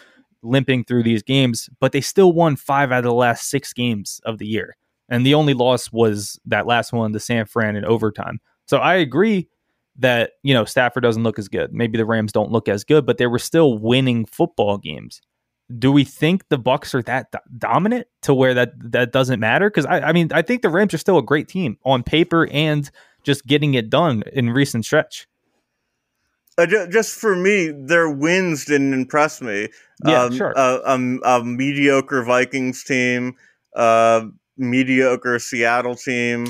[0.44, 4.20] limping through these games, but they still won five out of the last six games
[4.24, 4.76] of the year,
[5.08, 8.40] and the only loss was that last one, the San Fran in overtime.
[8.66, 9.48] So I agree
[9.96, 11.72] that you know Stafford doesn't look as good.
[11.72, 15.20] Maybe the Rams don't look as good, but they were still winning football games.
[15.78, 19.70] Do we think the Bucks are that do- dominant to where that that doesn't matter?
[19.70, 22.48] Because I, I mean, I think the Rams are still a great team on paper
[22.50, 22.90] and
[23.22, 25.26] just getting it done in recent stretch.
[26.56, 29.68] Uh, ju- just for me, their wins didn't impress me.
[30.06, 30.52] Yeah, um, sure.
[30.56, 33.34] A, a, a mediocre Vikings team,
[33.74, 36.46] uh, mediocre Seattle team,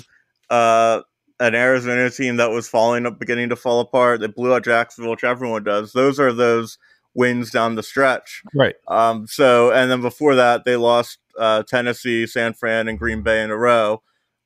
[0.51, 1.01] uh,
[1.41, 4.21] an Arizona team that was falling up, beginning to fall apart.
[4.21, 5.93] They blew out Jacksonville, which everyone does.
[5.93, 6.79] Those are those
[7.15, 8.43] wins down the stretch.
[8.55, 8.75] Right.
[8.89, 13.43] Um, so, and then before that, they lost uh, Tennessee, San Fran, and Green Bay
[13.43, 14.03] in a row.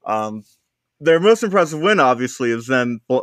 [0.07, 0.45] Um,
[1.01, 3.21] their most impressive win, obviously, is them bl-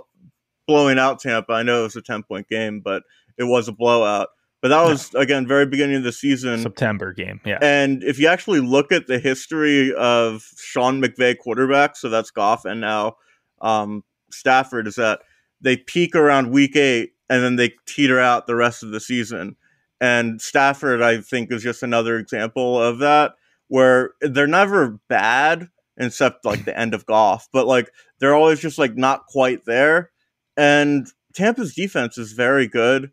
[0.68, 1.54] blowing out Tampa.
[1.54, 3.04] I know it was a 10 point game, but
[3.38, 4.30] it was a blowout.
[4.62, 6.60] But that was, again, very beginning of the season.
[6.60, 7.40] September game.
[7.46, 7.60] Yeah.
[7.62, 12.66] And if you actually look at the history of Sean McVay quarterbacks, so that's Goff
[12.66, 13.18] and now
[13.62, 15.22] um, Stafford, is that
[15.62, 19.56] they peak around week eight and then they teeter out the rest of the season.
[20.02, 23.34] And Stafford, I think, is just another example of that,
[23.68, 28.78] where they're never bad except like the end of Goff, but like they're always just
[28.78, 30.12] like not quite there.
[30.58, 33.12] And Tampa's defense is very good.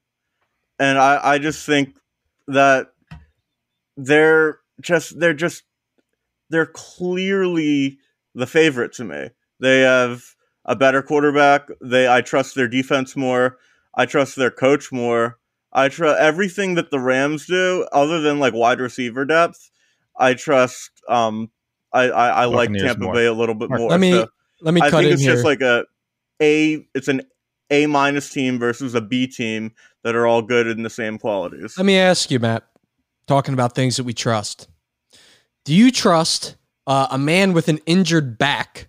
[0.78, 1.96] And I, I just think
[2.48, 2.88] that
[3.96, 5.64] they're just they're just
[6.50, 7.98] they're clearly
[8.34, 9.30] the favorite to me.
[9.60, 10.24] They have
[10.64, 11.68] a better quarterback.
[11.80, 13.58] They I trust their defense more.
[13.94, 15.38] I trust their coach more.
[15.72, 19.70] I trust everything that the Rams do, other than like wide receiver depth.
[20.16, 20.90] I trust.
[21.08, 21.50] Um,
[21.92, 23.14] I I, I like Tampa more.
[23.14, 23.90] Bay a little bit Let more.
[23.90, 24.28] Let me so
[24.60, 25.32] let me I cut think in it's here.
[25.32, 25.84] just like a
[26.40, 26.86] a.
[26.94, 27.22] It's an
[27.72, 29.72] A minus team versus a B team
[30.04, 31.76] that are all good in the same qualities.
[31.76, 32.64] Let me ask you, Matt.
[33.26, 34.68] talking about things that we trust.
[35.64, 36.56] Do you trust
[36.86, 38.88] uh, a man with an injured back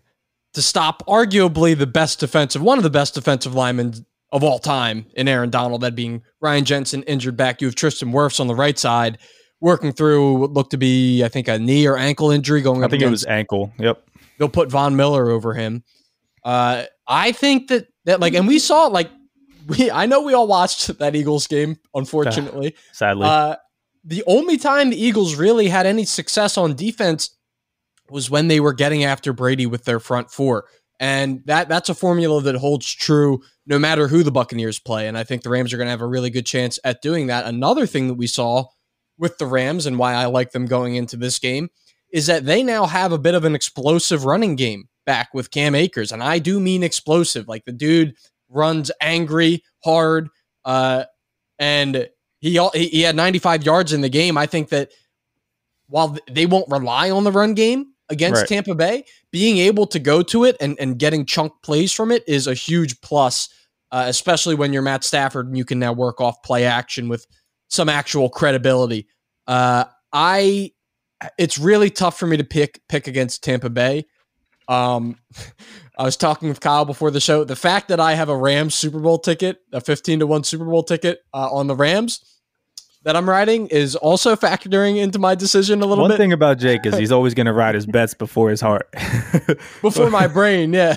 [0.53, 5.05] to stop arguably the best defensive, one of the best defensive linemen of all time
[5.15, 7.61] in Aaron Donald, that being Ryan Jensen, injured back.
[7.61, 9.19] You have Tristan Wirfs on the right side,
[9.61, 12.85] working through what looked to be, I think, a knee or ankle injury going I
[12.85, 13.71] up think it was ankle.
[13.77, 14.03] Yep.
[14.37, 15.83] they'll put Von Miller over him.
[16.43, 19.09] Uh, I think that that like, and we saw like
[19.67, 21.77] we I know we all watched that Eagles game.
[21.93, 23.27] Unfortunately, Sadly.
[23.27, 23.55] uh,
[24.03, 27.37] the only time the Eagles really had any success on defense
[28.09, 30.65] was when they were getting after Brady with their front four.
[30.99, 35.07] And that that's a formula that holds true no matter who the Buccaneers play.
[35.07, 37.27] And I think the Rams are going to have a really good chance at doing
[37.27, 37.45] that.
[37.45, 38.65] Another thing that we saw
[39.17, 41.69] with the Rams and why I like them going into this game
[42.11, 45.75] is that they now have a bit of an explosive running game back with Cam
[45.75, 46.11] Akers.
[46.11, 47.47] And I do mean explosive.
[47.47, 48.15] Like the dude
[48.49, 50.29] runs angry, hard,
[50.65, 51.05] uh,
[51.59, 54.37] and he, he had 95 yards in the game.
[54.37, 54.91] I think that
[55.87, 58.47] while they won't rely on the run game against Right.
[58.47, 62.23] Tampa Bay, being able to go to it and, and getting chunk plays from it
[62.27, 63.49] is a huge plus,
[63.91, 67.25] uh, especially when you're Matt Stafford and you can now work off play action with
[67.69, 69.07] some actual credibility.
[69.47, 70.71] Uh, I
[71.37, 74.05] it's really tough for me to pick pick against Tampa Bay.
[74.67, 75.17] Um,
[75.97, 77.43] I was talking with Kyle before the show.
[77.43, 80.65] The fact that I have a Rams Super Bowl ticket, a fifteen to one Super
[80.65, 82.23] Bowl ticket uh, on the Rams
[83.03, 86.33] that I'm riding, is also factoring into my decision a little One bit One thing
[86.33, 88.89] about Jake is he's always going to ride his bets before his heart.
[89.81, 90.73] before my brain.
[90.73, 90.95] Yeah,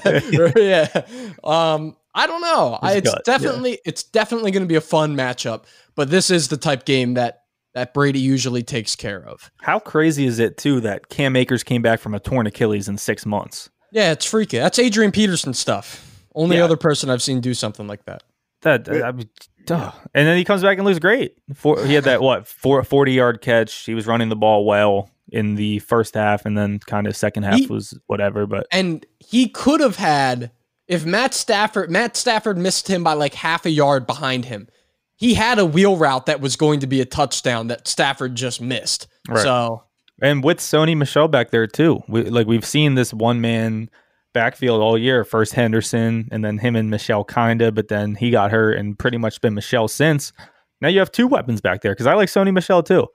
[0.57, 1.03] yeah.
[1.45, 2.79] Um, I don't know.
[2.81, 3.33] I, His it's gut, yeah.
[3.33, 5.65] definitely it's definitely going to be a fun matchup.
[5.95, 7.43] But this is the type game that
[7.77, 9.51] that Brady usually takes care of.
[9.61, 12.97] How crazy is it too that Cam Akers came back from a torn Achilles in
[12.97, 13.69] six months?
[13.93, 14.57] Yeah, it's freaky.
[14.57, 16.25] That's Adrian Peterson stuff.
[16.35, 16.65] Only Yeah.
[16.65, 18.23] other person I've seen do something like that.
[18.63, 19.29] That I mean,
[19.67, 19.93] duh.
[20.15, 21.35] and then he comes back and looks great.
[21.55, 23.85] For, he had that what four, 40 yard catch.
[23.85, 27.43] He was running the ball well in the first half, and then kind of second
[27.43, 28.47] half He- was whatever.
[28.47, 30.51] But And he could have had
[30.89, 34.69] if Matt Stafford Matt Stafford missed him by like half a yard behind him.
[35.17, 38.61] He had a wheel route that was going to be a touchdown that Stafford just
[38.61, 39.07] missed.
[39.29, 39.43] Right.
[39.43, 39.83] So
[40.23, 43.91] and with Sony Michel back there too, we, like we've seen this one man
[44.33, 45.25] backfield all year.
[45.25, 49.19] First Henderson, and then him and Michel kinda, but then he got hurt and pretty
[49.19, 50.33] much been Michel since.
[50.81, 53.07] Now you have two weapons back there because I like Sony Michel too.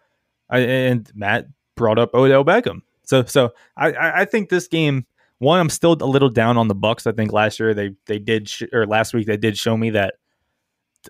[0.50, 5.06] I, and Matt brought up Odell Beckham, so so I I, think this game.
[5.40, 7.08] One, I'm still a little down on the Bucks.
[7.08, 9.90] I think last year they they did sh- or last week they did show me
[9.92, 10.16] that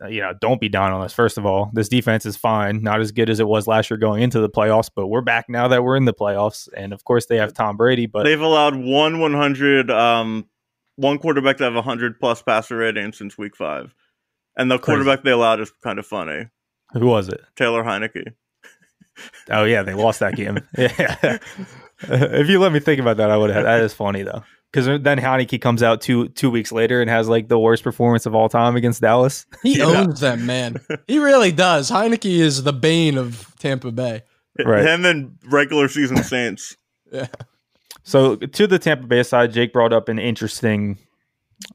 [0.10, 1.14] you know, don't be down on us.
[1.14, 3.98] First of all, this defense is fine, not as good as it was last year
[3.98, 6.68] going into the playoffs, but we're back now that we're in the playoffs.
[6.76, 10.48] And of course, they have Tom Brady, but They've allowed one 100, um,
[10.96, 13.94] one quarterback to have 100 plus passer rating since week five.
[14.58, 14.86] And the Crazy.
[15.04, 16.48] quarterback they allowed is kind of funny.
[16.94, 17.42] who was it?
[17.56, 18.34] Taylor Heinicke.
[19.50, 20.60] Oh yeah, they lost that game.
[20.78, 21.38] yeah.
[22.02, 23.64] if you let me think about that, I would have.
[23.64, 27.28] That is funny though, because then Heinicke comes out two two weeks later and has
[27.28, 29.46] like the worst performance of all time against Dallas.
[29.64, 29.86] he Yeah.
[29.86, 30.78] owns them, man.
[31.08, 31.92] He really does.
[31.92, 34.22] Heinicke is the bane of Tampa Bay.
[34.64, 34.86] Right.
[34.86, 36.76] Him and regular season Saints.
[37.12, 37.28] Yeah.
[38.04, 40.98] So to the Tampa Bay side, Jake brought up an interesting,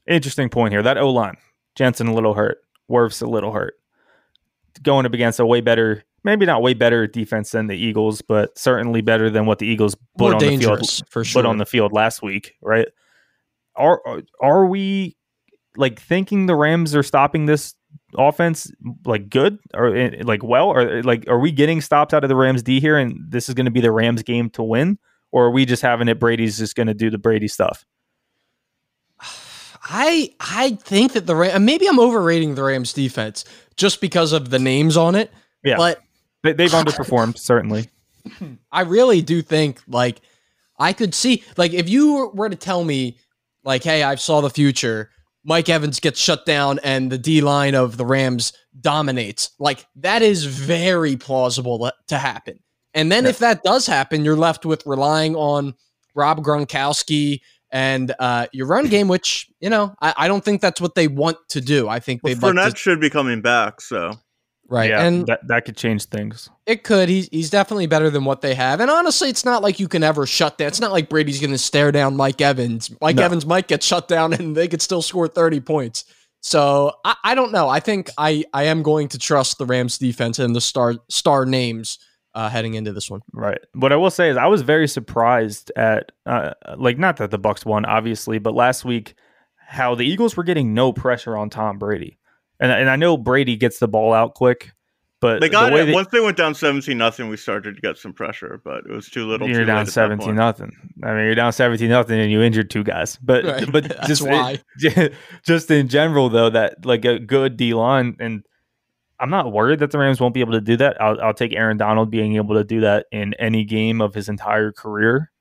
[0.07, 0.83] interesting point here.
[0.83, 1.37] That O line,
[1.75, 3.75] Jensen a little hurt, Wirfs a little hurt,
[4.83, 8.57] going up against a way better, maybe not way better defense than the Eagles, but
[8.57, 11.41] certainly better than what the Eagles put More on the field, dangerous for sure.
[11.41, 12.87] put on the field last week, right?
[13.75, 14.01] Are
[14.41, 15.15] are we
[15.77, 17.75] like thinking the Rams are stopping this
[18.17, 18.69] offense
[19.05, 22.35] like good or eh, like well or like are we getting stops out of the
[22.35, 24.99] Rams D here and this is going to be the Rams game to win
[25.31, 27.85] or are we just having it Brady's just going to do the Brady stuff?
[29.89, 33.45] I I think that the Ram maybe I'm overrating the Rams defense
[33.77, 35.31] just because of the names on it.
[35.63, 35.77] Yeah.
[35.77, 36.01] But
[36.43, 37.89] They, they've underperformed certainly.
[38.71, 40.21] I really do think like
[40.79, 43.17] I could see like if you were to tell me
[43.63, 45.09] like hey I saw the future
[45.45, 50.21] Mike Evans gets shut down and the D line of the Rams dominates like that
[50.21, 52.59] is very plausible to happen.
[52.93, 53.29] And then Yeah.
[53.29, 55.73] if that does happen you're left with relying on
[56.15, 57.39] Rob Gronkowski
[57.71, 61.07] and uh, your run game, which you know I, I don't think that's what they
[61.07, 61.87] want to do.
[61.87, 64.13] I think Well, they'd like to, should be coming back, so
[64.69, 66.49] right, Yeah, and that, that could change things.
[66.65, 67.09] it could.
[67.09, 68.79] He's he's definitely better than what they have.
[68.79, 70.67] And honestly, it's not like you can ever shut down.
[70.67, 72.91] It's not like Brady's going to stare down Mike Evans.
[73.01, 73.23] Mike No.
[73.23, 76.05] Evans might get shut down, and they could still score thirty points.
[76.41, 77.67] So I, I don't know.
[77.67, 81.45] I think I I am going to trust the Rams defense and the star star
[81.45, 81.97] names
[82.35, 83.21] uh, heading into this one.
[83.33, 83.59] Right.
[83.73, 87.39] What I will say is I was very surprised at uh, like not that the
[87.39, 89.15] Bucks won obviously, but last week
[89.69, 92.16] how the Eagles were getting no pressure on Tom Brady.
[92.59, 94.71] And and I know Brady gets the ball out quick,
[95.19, 97.27] But They got the way it they- once they went down seventeen nothing.
[97.29, 99.47] We started to get some pressure, but it was too little.
[99.49, 100.37] you're too down late seventeen point.
[100.37, 100.71] nothing.
[101.03, 103.17] I mean, you're down seventeen nothing, and you injured two guys.
[103.17, 103.71] But Right.
[103.71, 104.59] but just why.
[105.43, 108.43] just in general though, that like a good D line, and
[109.19, 111.01] I'm not worried that the Rams won't be able to do that.
[111.01, 114.29] I'll I'll take Aaron Donald being able to do that in any game of his
[114.29, 115.31] entire career.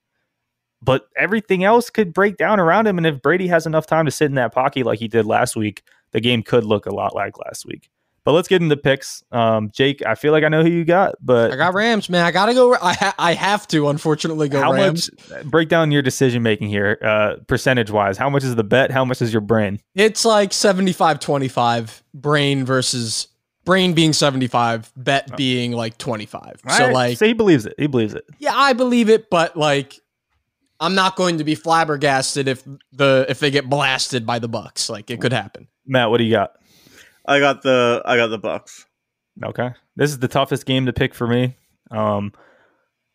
[0.82, 4.10] But everything else could break down around him, and if Brady has enough time to
[4.10, 7.14] sit in that pocket like he did last week, the game could look a lot
[7.14, 7.88] like last week.
[8.24, 9.22] But let's get into picks.
[9.30, 12.24] Um, Jake, I feel like I know who you got, but I got Rams, man.
[12.24, 12.74] I gotta go.
[12.74, 15.10] I ha- I have to, unfortunately, go how Rams.
[15.30, 18.90] much break down your decision making here uh percentage wise how much is the bet
[18.90, 23.28] how much is your brain It's like 75 25 brain versus
[23.64, 26.62] brain being 75, bet being like 25.
[26.68, 30.00] So, like, so he believes it he believes it yeah, I believe it, but like,
[30.80, 32.62] I'm not going to be flabbergasted if
[32.92, 34.88] the if they get blasted by the Bucks.
[34.90, 35.68] Like, it could happen.
[35.86, 36.52] matt what do you got
[37.26, 38.84] I got the I got the Bucks.
[39.44, 41.56] okay this is the toughest game to pick for me
[41.90, 42.32] um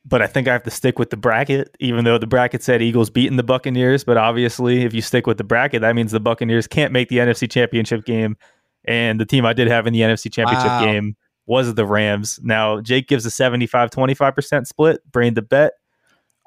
[0.05, 2.81] but i think i have to stick with the bracket even though the bracket said
[2.81, 6.19] eagles beating the buccaneers but obviously if you stick with the bracket that means the
[6.19, 8.35] buccaneers can't make the nfc championship game
[8.85, 10.85] and the team i did have in the nfc championship Wow.
[10.85, 11.15] game
[11.47, 15.73] was the rams now jake gives a 75 25% split brain the bet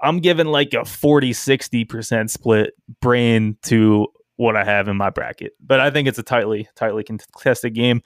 [0.04, 5.52] i'm giving like a 40 60% split brain to what i have in my bracket
[5.60, 8.02] but i think it's a tightly tightly contested game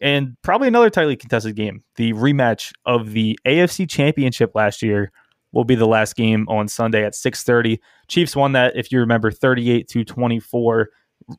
[0.00, 1.82] and probably another tightly contested game.
[1.96, 5.12] The rematch of the AFC Championship last year
[5.52, 7.78] will be the last game on Sunday at 6:30.
[8.06, 10.90] Chiefs won that if you remember 38 to 24.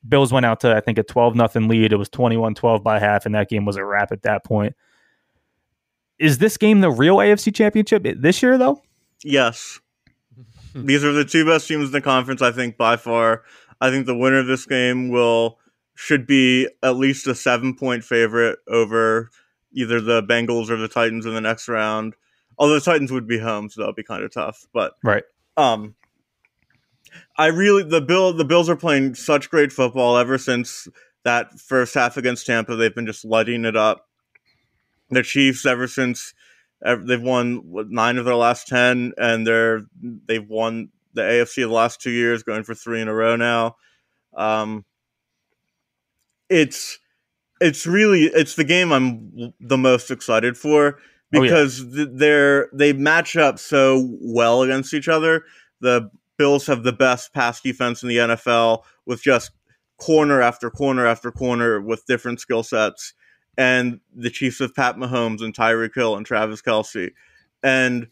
[0.08, 1.93] Bills went out to I think a 12 nothing lead.
[1.93, 4.76] It was 21-12 by half and that game was a wrap at that point.
[6.20, 8.82] Is this game the real AFC Championship this year though?
[9.24, 9.80] Yes.
[10.76, 13.44] These are the two best teams in the conference, I think, by far.
[13.82, 15.60] I think the winner of this game will
[15.96, 19.30] should be at least a seven point favorite over
[19.74, 22.16] either the Bengals or the Titans in the next round.
[22.58, 24.66] Although the Titans would be home, so that'll be kind of tough.
[24.74, 25.24] But Right.
[25.58, 25.96] um
[27.38, 30.88] I really the bill the Bills are playing such great football ever since
[31.24, 32.76] that first half against Tampa.
[32.76, 34.08] They've been just lighting it up.
[35.10, 36.34] The Chiefs ever since
[36.82, 39.82] they've won nine of their last ten, and they're
[40.28, 43.76] they've won the AFC the last two years, going for three in a row now.
[44.36, 44.86] Um,
[46.50, 46.98] it's
[47.62, 50.98] it's really it's the game I'm the most excited for
[51.36, 51.50] Oh, yeah.
[51.50, 55.44] because they're they match up so well against each other.
[55.80, 59.52] The Bills have the best pass defense in the NFL with just
[59.98, 63.14] corner after corner after corner with different skill sets,
[63.60, 67.12] and the Chiefs of Pat Mahomes and Tyreek Hill and Travis Kelce,
[67.62, 68.07] and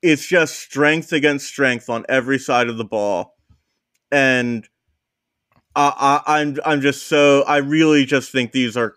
[0.00, 3.36] it's just strength against strength on every side of the ball,
[4.10, 4.66] and
[5.76, 8.94] I, I, I'm I'm just so I really just think these are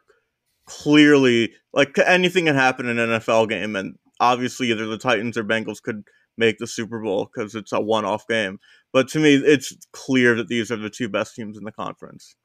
[0.65, 5.43] clearly like anything can happen in an NFL game, and obviously either the Titans or
[5.43, 6.03] Bengals could
[6.37, 8.59] make the Super Bowl because it's a one-off game.
[8.93, 12.37] But to me, it's clear that these are the two best teams in the conference.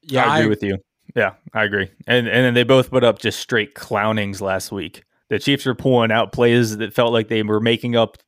[0.00, 0.78] Yeah, I agree I- with you.
[1.14, 1.90] Yeah, I agree.
[2.06, 5.04] And and then they both put up just straight clownings last week.
[5.28, 8.18] The Chiefs were pulling out plays that felt like they were making up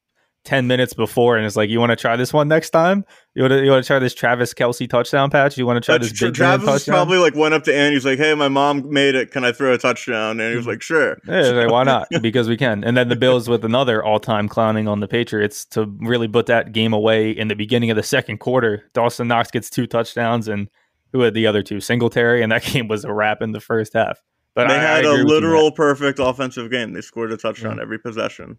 [0.44, 3.04] ten minutes before, and it's like, you want to try this one next time?
[3.34, 5.58] You want to you want to try this Travis Kelce touchdown patch?
[5.58, 6.94] You want to try That's this big Travis touchdown?
[6.94, 7.96] probably like went up to Andy.
[7.96, 9.30] He's like, "Hey, my mom made it.
[9.30, 12.08] Can I throw a touchdown?" And he was like, "Sure." Yeah, like, why not?
[12.22, 12.82] Because we can.
[12.82, 16.72] And then the Bills with another all-time clowning on the Patriots to really put that
[16.72, 18.90] game away in the beginning of the second quarter.
[18.94, 20.68] Dawson Knox gets two touchdowns, and
[21.12, 21.80] who had the other two?
[21.80, 24.22] Singletary, and that game was a wrap in the first half.
[24.54, 25.32] But they I, I had agree a with you, Matt.
[25.34, 26.92] literal perfect offensive game.
[26.92, 28.58] They scored a touchdown every possession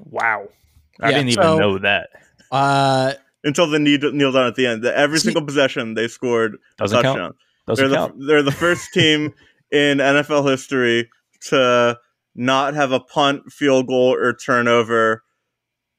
[0.00, 0.48] Wow.
[1.00, 2.08] I Yeah, didn't even so- know that.
[2.52, 3.12] uh,
[3.44, 4.84] until the knee kneel down at the end.
[4.84, 7.16] Every See- single possession they scored a Doesn't count.
[7.18, 7.34] touchdown.
[7.66, 8.18] Doesn't they're count.
[8.18, 9.34] the they're the first team
[9.70, 11.08] in NFL history
[11.48, 11.98] to
[12.34, 15.22] not have a punt, field goal, or turnover,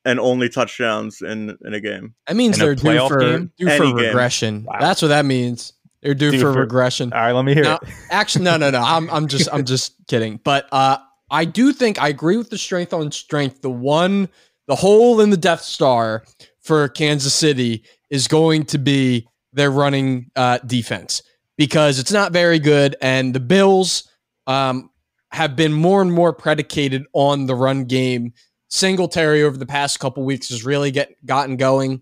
[0.05, 2.15] and only touchdowns in in a game.
[2.27, 3.51] that means In they're due for game?
[3.57, 4.63] due Any for regression.
[4.63, 4.77] Wow.
[4.79, 5.73] That's what that means.
[6.01, 7.11] They're due, Due for, for- regression.
[7.13, 7.89] All right, let me hear No, it.
[8.11, 8.81] actually, no, no, no.
[8.81, 10.39] I'm, I'm just, I'm just kidding.
[10.43, 10.97] But uh,
[11.31, 13.61] I do think I agree with the strength on strength.
[13.61, 14.29] The one,
[14.67, 16.23] the hole in the Death Star
[16.61, 21.21] for Kansas City is going to be their running uh, defense
[21.57, 24.07] because it's not very good, and the Bills
[24.45, 24.91] um,
[25.31, 28.33] have been more and more predicated on the run game.
[28.69, 32.01] Singletary over the past couple weeks has really get gotten going.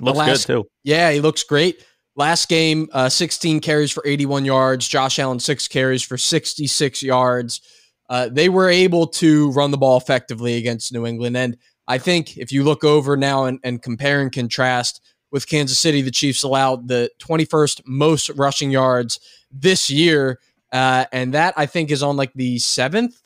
[0.00, 0.68] Looks last- good too.
[0.82, 1.84] Yeah, he looks great.
[2.16, 4.86] Last game, uh, 16 carries for 81 yards.
[4.86, 7.60] Josh Allen, six carries for 66 yards.
[8.08, 11.36] Uh, they were able to run the ball effectively against New England.
[11.36, 11.56] And
[11.88, 15.00] I think if you look over now and, and compare and contrast
[15.32, 19.18] with Kansas City, the Chiefs allowed the 21st most rushing yards
[19.50, 20.38] this year
[20.74, 23.22] uh, and that I think is on like the seventh,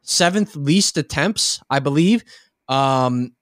[0.00, 2.24] seventh least attempts, I believe.
[2.66, 3.34] Um,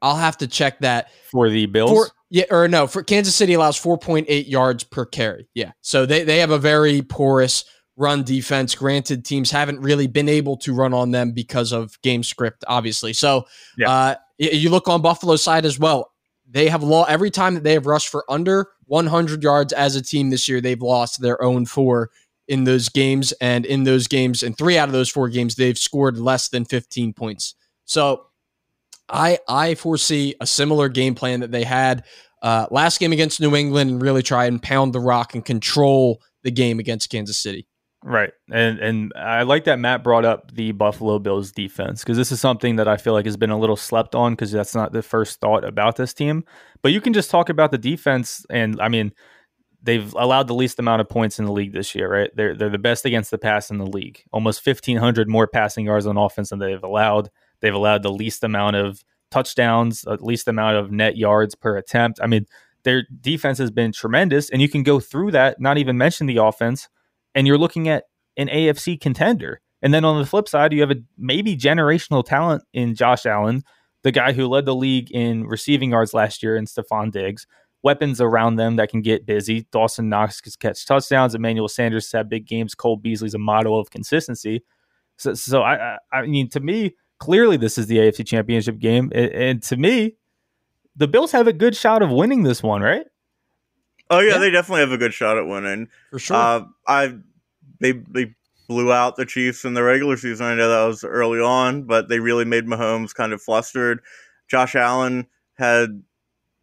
[0.00, 1.90] I'll have to check that for the Bills.
[1.90, 5.48] For, yeah, or no, for Kansas City allows 4.8 yards per carry.
[5.54, 7.64] Yeah, so they they have a very porous
[7.96, 8.74] run defense.
[8.74, 13.12] Granted, teams haven't really been able to run on them because of game script, obviously.
[13.12, 13.44] So
[13.78, 13.88] yeah.
[13.88, 16.10] uh, you look on Buffalo's side as well.
[16.50, 20.02] They have law every time that they have rushed for under 100 yards as a
[20.02, 20.60] team this year.
[20.60, 22.10] They've lost their own four
[22.48, 25.78] in those games, and in those games, in three out of those four games, they've
[25.78, 27.54] scored less than 15 points.
[27.84, 28.26] So
[29.08, 32.04] I I foresee a similar game plan that they had
[32.42, 36.20] uh, last game against New England and really try and pound the rock and control
[36.42, 37.66] the game against Kansas City.
[38.02, 38.32] Right.
[38.52, 42.40] And and I like that Matt brought up the Buffalo Bills defense because this is
[42.40, 45.02] something that I feel like has been a little slept on because that's not the
[45.02, 46.44] first thought about this team.
[46.82, 49.12] But you can just talk about the defense and I mean
[49.82, 52.30] they've allowed the least amount of points in the league this year, right?
[52.34, 54.22] They're they're the best against the pass in the league.
[54.32, 57.30] Almost 1500 more passing yards on offense than they've allowed.
[57.60, 62.20] They've allowed the least amount of touchdowns, the least amount of net yards per attempt.
[62.22, 62.46] I mean,
[62.84, 66.36] their defense has been tremendous and you can go through that, not even mention the
[66.36, 66.88] offense
[67.34, 68.04] and you're looking at
[68.36, 69.60] an AFC contender.
[69.82, 73.64] And then on the flip side, you have a maybe generational talent in Josh Allen,
[74.02, 77.46] the guy who led the league in receiving yards last year in Stefon Diggs.
[77.82, 79.66] Weapons around them that can get busy.
[79.70, 81.34] Dawson Knox can catch touchdowns.
[81.34, 82.74] Emmanuel Sanders had big games.
[82.74, 84.64] Cole Beasley's a model of consistency.
[85.18, 89.30] So, so I, I mean, to me, clearly this is the AFC Championship game, and,
[89.32, 90.16] and to me,
[90.96, 93.06] the Bills have a good shot of winning this one, right?
[94.10, 95.88] Oh yeah, yeah, they definitely have a good shot at winning.
[96.10, 96.36] For sure.
[96.36, 97.16] Uh, I
[97.80, 98.34] they they
[98.68, 100.46] blew out the Chiefs in the regular season.
[100.46, 104.00] I know that was early on, but they really made Mahomes kind of flustered.
[104.48, 106.02] Josh Allen had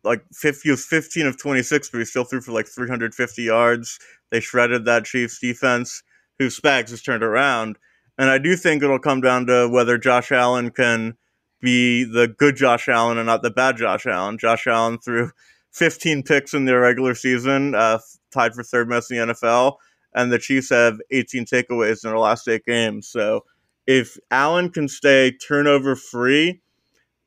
[0.04, 4.00] like 50, he was 15 of 26, but he still threw for like 350 yards.
[4.32, 6.02] They shredded that Chiefs defense,
[6.40, 7.78] who Spags has turned around.
[8.22, 11.18] And I do think it'll come down to whether Josh Allen can
[11.60, 14.38] be the good Josh Allen and not the bad Josh Allen.
[14.38, 15.32] Josh Allen threw
[15.72, 17.98] 15 picks in their regular season, uh,
[18.32, 19.78] tied for third most in the NFL,
[20.14, 23.08] and the Chiefs have 18 takeaways in their last eight games.
[23.08, 23.44] So
[23.88, 26.62] if Allen can stay turnover free,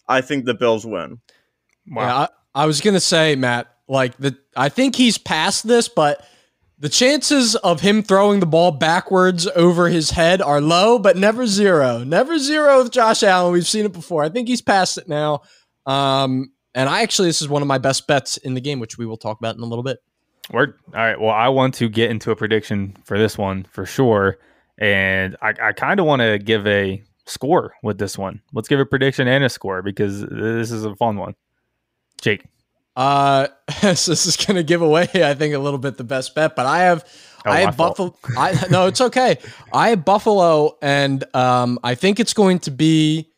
[0.06, 1.18] I think the Bills win.
[1.88, 2.06] Wow.
[2.06, 2.16] Yeah,
[2.54, 6.24] I, I was gonna say, Matt, like the I think he's past this, but
[6.84, 11.46] the chances of him throwing the ball backwards over his head are low, but never
[11.46, 12.04] zero.
[12.04, 13.54] Never zero with Josh Allen.
[13.54, 14.22] We've seen it before.
[14.22, 15.40] I think he's past it now.
[15.86, 18.98] Um, and I actually, this is one of my best bets in the game, which
[18.98, 20.02] we will talk about in a little bit.
[20.52, 20.74] Word.
[20.88, 21.18] All right.
[21.18, 24.36] Well, I want to get into a prediction for this one for sure.
[24.76, 28.42] And I, I kind of want to give a score with this one.
[28.52, 31.34] Let's give a prediction and a score because this is a fun one.
[32.20, 32.44] Jake.
[32.96, 33.48] Uh,
[33.94, 36.54] so this is going to give away, I think, a little bit the best bet,
[36.56, 37.04] but I have,
[37.44, 38.14] oh, I have Buffalo.
[38.36, 39.38] I no, it's okay.
[39.72, 43.30] I have Buffalo, and um, I think it's going to be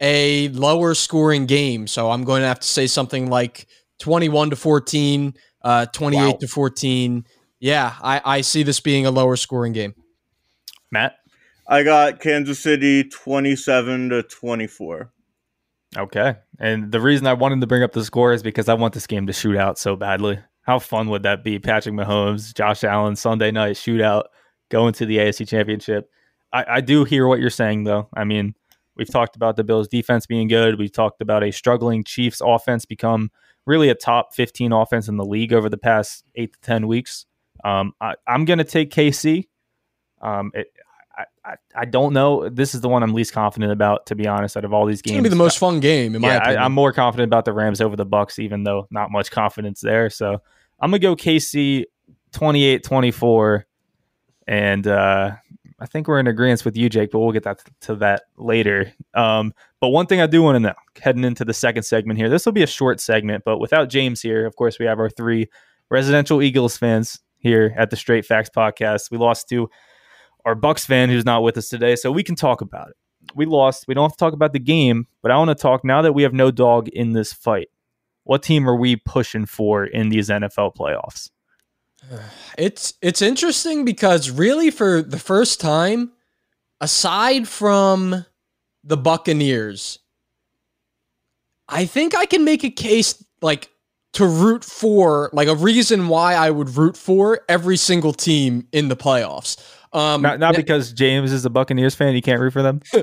[0.00, 1.86] a lower scoring game.
[1.86, 3.68] So I'm going to have to say something like
[4.00, 6.32] 21 to 14, uh, 28 wow.
[6.32, 7.24] to 14.
[7.60, 9.94] Yeah, I, I see this being a lower scoring game.
[10.90, 11.14] Matt?
[11.68, 15.12] I got Kansas City 27 to 24.
[15.96, 16.36] Okay.
[16.58, 19.06] And the reason I wanted to bring up the score is because I want this
[19.06, 20.38] game to shoot out so badly.
[20.62, 21.58] How fun would that be?
[21.58, 24.24] Patrick Mahomes, Josh Allen, Sunday night shootout,
[24.70, 26.08] going to the AFC Championship.
[26.52, 28.08] I, I do hear what you're saying, though.
[28.14, 28.54] I mean,
[28.96, 30.78] We've talked about the Bills' defense being good.
[30.78, 33.30] We've talked about a struggling Chiefs offense become
[33.64, 37.26] really a top 15 offense in the league over the past eight to 10 weeks.
[37.64, 39.48] Um, I, am going to take KC.
[40.20, 40.66] Um, it,
[41.44, 42.48] I, I, don't know.
[42.48, 45.02] This is the one I'm least confident about, to be honest, out of all these
[45.02, 45.16] games.
[45.16, 46.62] It's to be the most fun game, in yeah, my opinion.
[46.62, 49.80] I, am more confident about the Rams over the Bucks, even though not much confidence
[49.80, 50.08] there.
[50.08, 50.40] So
[50.80, 51.84] I'm going to go KC
[52.32, 53.66] 28 24.
[54.46, 55.32] And uh,
[55.80, 58.92] I think we're in agreement with you, Jake, but we'll get that to that later.
[59.14, 62.28] Um, but one thing I do want to know, heading into the second segment here,
[62.28, 65.10] this will be a short segment, but without James here, of course, we have our
[65.10, 65.48] three
[65.90, 69.10] residential Eagles fans here at the Straight Facts podcast.
[69.10, 69.68] We lost to
[70.44, 72.96] our Bucks fan who's not with us today, so we can talk about it.
[73.34, 73.86] We lost.
[73.86, 76.12] We don't have to talk about the game, but I want to talk now that
[76.12, 77.68] we have no dog in this fight.
[78.24, 81.30] What team are we pushing for in these NFL playoffs?
[82.58, 86.12] It's it's interesting because really for the first time,
[86.82, 88.26] aside from
[88.84, 89.98] the Buccaneers,
[91.66, 93.70] I think I can make a case like
[94.12, 98.88] to root for like a reason why I would root for every single team in
[98.88, 99.56] the playoffs.
[99.94, 102.80] Um, not not because James is a Buccaneers fan, you can't root for them.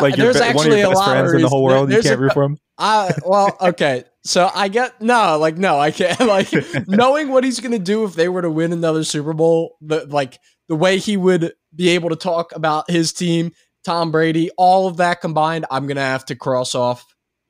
[0.00, 2.32] like you're one of your best friends in the whole world, you can't a, root
[2.32, 2.58] for them.
[2.78, 4.04] Uh, well, okay.
[4.22, 6.20] So I get no, like no, I can't.
[6.30, 6.48] Like
[6.86, 10.38] knowing what he's gonna do if they were to win another Super Bowl, the like
[10.68, 13.52] the way he would be able to talk about his team,
[13.84, 17.04] Tom Brady, all of that combined, I'm gonna have to cross off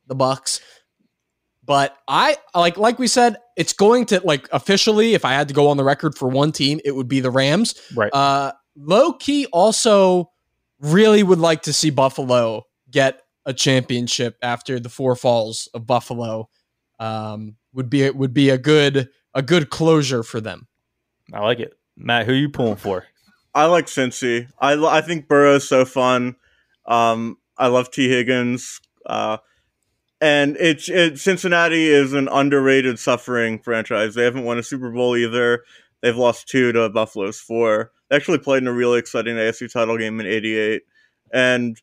[0.06, 0.60] the Bucks.
[1.70, 5.54] But I like like we said, it's going to like officially, if I had to
[5.54, 7.76] go on the record for one team, it would be the Rams.
[7.94, 8.12] Right.
[8.12, 10.32] Uh low key also
[10.80, 16.48] really would like to see Buffalo get a championship after the four falls of Buffalo.
[16.98, 20.66] Um, would be it would be a good a good closure for them.
[21.32, 21.74] I like it.
[21.96, 23.06] Matt, who are you pulling for?
[23.54, 24.48] I like Cincy.
[24.58, 26.34] I, lo- I think Burrow's so fun.
[26.86, 28.80] Um, I love Tee Higgins.
[29.06, 29.36] Uh,
[30.20, 34.14] and it's it, Cincinnati is an underrated suffering franchise.
[34.14, 35.64] They haven't won a Super Bowl either.
[36.02, 37.92] They've lost two to Buffalo's four.
[38.08, 40.82] They actually played in a really exciting AFC title game in '88,
[41.32, 41.80] and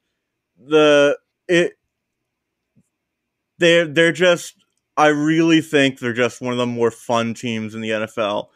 [0.57, 1.17] the
[1.47, 1.73] it
[3.57, 4.55] they're they're just.
[4.99, 8.47] I really think they're just one of the more fun teams in the NFL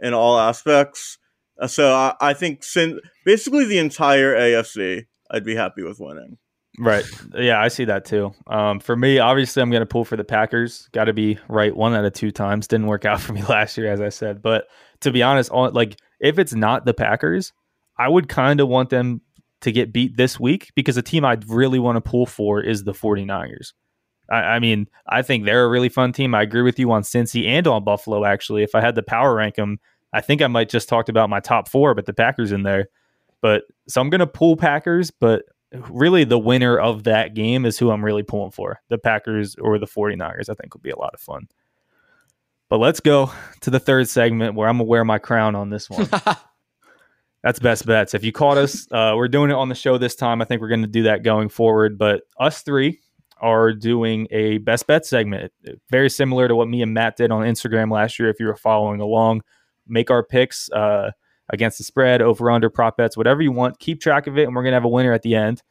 [0.00, 1.18] in all aspects.
[1.66, 6.38] So I, I think sin- basically the entire AFC, I'd be happy with winning.
[6.78, 7.04] Right.
[7.34, 8.32] Yeah, I see that too.
[8.46, 10.88] Um, for me, obviously, I'm going to pull for the Packers.
[10.92, 12.68] Got to be right one out of two times.
[12.68, 14.40] Didn't work out for me last year, as I said.
[14.42, 14.66] But
[15.00, 17.52] to be honest, on like if it's not the Packers,
[17.98, 19.20] I would kind of want them
[19.62, 22.84] to get beat this week because the team I'd really want to pull for is
[22.84, 23.72] the 49ers.
[24.30, 26.34] I, I mean, I think they're a really fun team.
[26.34, 28.24] I agree with you on Cincy and on Buffalo.
[28.24, 29.78] Actually, if I had the power rank them,
[30.12, 32.88] I think I might just talked about my top four, but the Packers in there.
[33.42, 35.42] But so I'm going to pull Packers, but
[35.72, 39.78] really the winner of that game is who I'm really pulling for the Packers or
[39.78, 40.48] the 49ers.
[40.48, 41.48] I think would be a lot of fun.
[42.68, 45.70] But let's go to the third segment where I'm going to wear my crown on
[45.70, 46.08] this one.
[47.42, 48.14] That's best bets.
[48.14, 50.42] If you caught us, uh, we're doing it on the show this time.
[50.42, 51.98] I think we're going to do that going forward.
[51.98, 53.00] But us three
[53.40, 55.52] are doing a best bet segment,
[55.90, 58.28] very similar to what me and Matt did on Instagram last year.
[58.28, 59.42] If you were following along,
[59.86, 61.12] make our picks uh,
[61.52, 63.78] against the spread, over under prop bets, whatever you want.
[63.78, 65.62] Keep track of it, and we're going to have a winner at the end.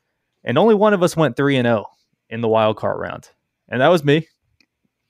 [0.43, 1.85] And only one of us went three and zero
[2.29, 3.29] in the wild card round,
[3.67, 4.27] and that was me.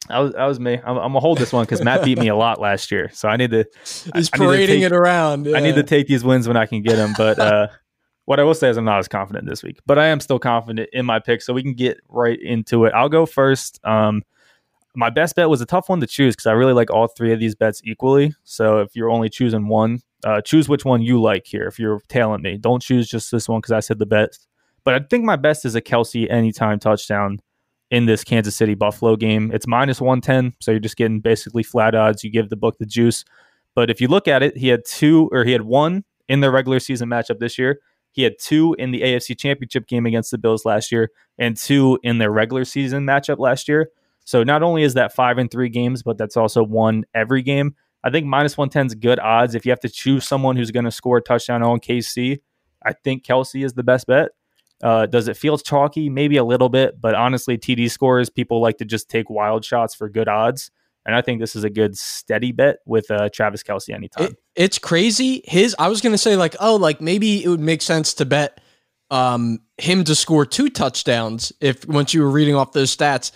[0.07, 0.74] That was that was me.
[0.74, 3.30] I'm, I'm gonna hold this one because Matt beat me a lot last year, so
[3.30, 3.65] I need to.
[4.15, 5.55] He's I parading take- it around.
[5.55, 7.13] I need to take these wins when I can get them.
[7.15, 7.67] But uh,
[8.26, 10.39] what I will say is I'm not as confident this week, but I am still
[10.39, 11.43] confident in my pick.
[11.43, 12.93] So we can get right into it.
[12.93, 13.80] I'll go first.
[13.84, 14.24] Um,
[14.99, 17.31] my best bet was a tough one to choose because I really like all three
[17.31, 18.33] of these bets equally.
[18.43, 21.65] So if you're only choosing one, uh, choose which one you like here.
[21.67, 24.45] If you're tailing me, don't choose just this one because I said the best.
[24.83, 27.39] But I think my best is a Kelce anytime touchdown
[27.89, 29.51] in this Kansas City Buffalo game.
[29.53, 32.21] It's minus 110, so you're just getting basically flat odds.
[32.21, 33.23] You give the book the juice.
[33.75, 36.51] But if you look at it, he had two or he had one in the
[36.51, 37.79] regular season matchup this year.
[38.11, 41.99] He had two in the AFC Championship game against the Bills last year and two
[42.03, 43.91] in their regular season matchup last year.
[44.30, 47.73] So not only is that 5 and 3 games, but that's also one every game.
[48.03, 50.86] I think minus 110 is good odds if you have to choose someone who's going
[50.86, 52.39] to score a touchdown on KC.
[52.86, 54.30] I think Kelce is the best bet.
[54.84, 56.11] Uh, does it feel chalky?
[56.11, 59.95] Maybe a little bit, but honestly, TD scores, people like to just take wild shots
[59.95, 60.69] for good odds.
[61.07, 64.25] And I think this is a good steady bet with uh, Travis Kelce anytime.
[64.25, 65.41] It, it's crazy.
[65.43, 68.61] His I was gonna say like oh like maybe it would make sense to bet
[69.09, 73.32] um him to score two touchdowns if once you were reading off those stats.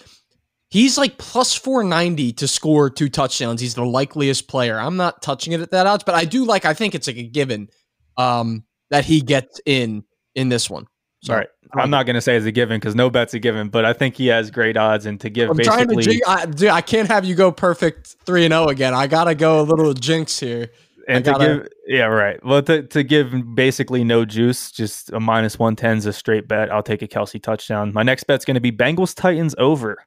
[0.74, 3.62] He's like plus 490 to score two touchdowns.
[3.62, 4.80] He's the likeliest player.
[4.80, 7.18] I'm not touching it at that odds, but I do like I think it's like
[7.18, 7.70] a given
[8.18, 10.04] um that he gets in
[10.34, 10.88] in this one.
[11.22, 11.48] So All right.
[11.76, 13.94] I'm not going to say it's a given because no bet's a given, but I
[13.94, 15.06] think he has great odds.
[15.06, 18.16] And to give I'm trying to basically, I, dude, I can't have you go perfect
[18.26, 18.96] 3 and 0 again.
[18.96, 20.72] I got to go a little jinx here.
[21.08, 22.44] and I to gotta- give, yeah, right.
[22.44, 26.72] Well, to, to give basically no juice, just a minus 110 is a straight bet.
[26.72, 27.94] I'll take a Kelce touchdown.
[27.94, 29.98] My next bet's going to be Bengals Titans over.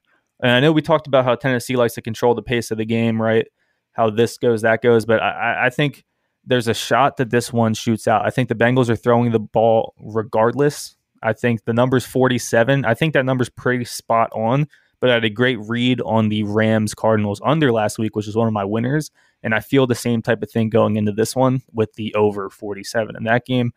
[0.41, 2.85] And I know we talked about how Tennessee likes to control the pace of the
[2.85, 3.47] game, right?
[3.93, 5.05] How this goes, that goes.
[5.05, 6.03] But I, I- think
[6.45, 8.25] there's a shot that this one shoots out.
[8.25, 10.95] I think the Bengals are throwing the ball regardless.
[11.23, 12.85] I think the number's 47.
[12.85, 14.67] I think that number's pretty spot on.
[14.99, 18.35] But I had a great read on the Rams Cardinals under last week, which is
[18.35, 19.11] one of my winners.
[19.43, 22.49] And I feel the same type of thing going into this one with the over
[22.49, 23.73] 47 in that game.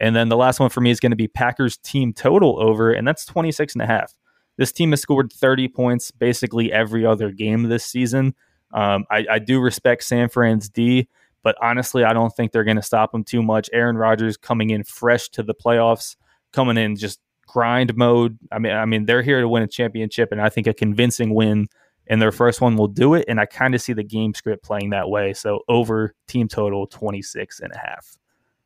[0.00, 2.90] And then the last one for me is going to be Packers team total over,
[2.90, 4.14] and that's 26 and a half.
[4.56, 8.34] This team has scored 30 points basically every other game this season.
[8.72, 11.08] Um, I, I do respect San Fran's D,
[11.42, 13.70] but honestly, I don't think they're going to stop them too much.
[13.72, 16.16] Aaron Rodgers coming in fresh to the playoffs,
[16.52, 18.38] coming in just grind mode.
[18.50, 21.34] I mean, I mean, they're here to win a championship, and I think a convincing
[21.34, 21.68] win
[22.06, 23.24] in their first one will do it.
[23.28, 25.32] And I kind of see the game script playing that way.
[25.32, 28.16] So over team total 26 and a half.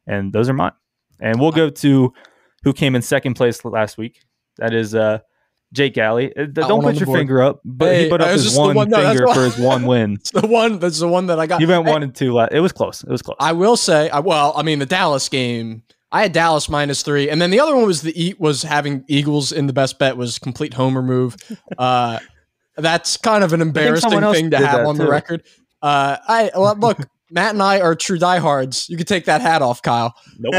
[0.07, 0.73] And those are mine.
[1.21, 2.13] And we'll go to
[2.65, 4.21] who came in second place last week.
[4.57, 5.21] That is uh
[5.73, 6.35] Jake Galley.
[6.37, 7.19] Uh, Don't put your board.
[7.19, 9.85] finger up, but Hey, he put up his one one- no, finger for his one
[9.87, 10.15] win.
[10.15, 10.79] It's the one.
[10.79, 11.61] That's the one that I got.
[11.61, 12.39] You went Hey, one and two.
[12.39, 13.03] It was close.
[13.03, 13.37] It was close.
[13.39, 17.29] I will say, I, well, I mean, the Dallas game, I had Dallas minus three,
[17.29, 20.17] and then the other one was the eat was having Eagles in the best bet
[20.17, 21.37] was complete homer move.
[21.77, 22.19] Uh,
[22.77, 25.43] that's kind of an embarrassing thing to have on the record.
[25.83, 26.99] Uh, I well, look,
[27.31, 28.89] Matt and I are true diehards.
[28.89, 30.15] You can take that hat off, Kyle.
[30.39, 30.55] Nope.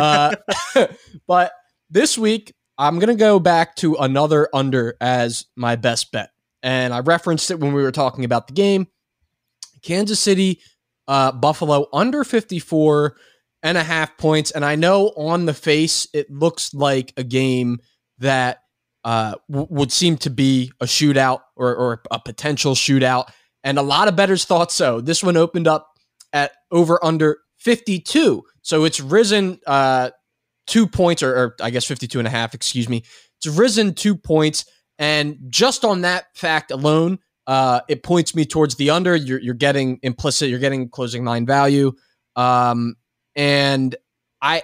[0.76, 0.88] Uh,
[1.28, 1.53] but
[1.89, 6.32] this week, I'm going to go back to another under as my best bet.
[6.64, 8.88] And I referenced it when we were talking about the game.
[9.82, 10.62] Kansas City,
[11.08, 13.18] uh, Buffalo under 54
[13.64, 14.52] and a half points.
[14.52, 17.80] And I know on the face, it looks like a game
[18.20, 18.60] that
[19.04, 23.30] uh, w- would seem to be a shootout or, or a potential shootout.
[23.62, 25.02] And a lot of bettors thought so.
[25.02, 25.90] This one opened up
[26.32, 28.44] at over under 52.
[28.62, 30.12] So it's risen uh,
[30.70, 33.04] two points, or, or I guess 52 and a half, excuse me.
[33.38, 34.66] It's risen two points.
[34.98, 39.16] And just on that fact alone, uh, it points me towards the under.
[39.16, 41.94] You're, you're getting implicit, you're getting closing line value.
[42.36, 42.96] Um,
[43.36, 43.96] and
[44.42, 44.64] I,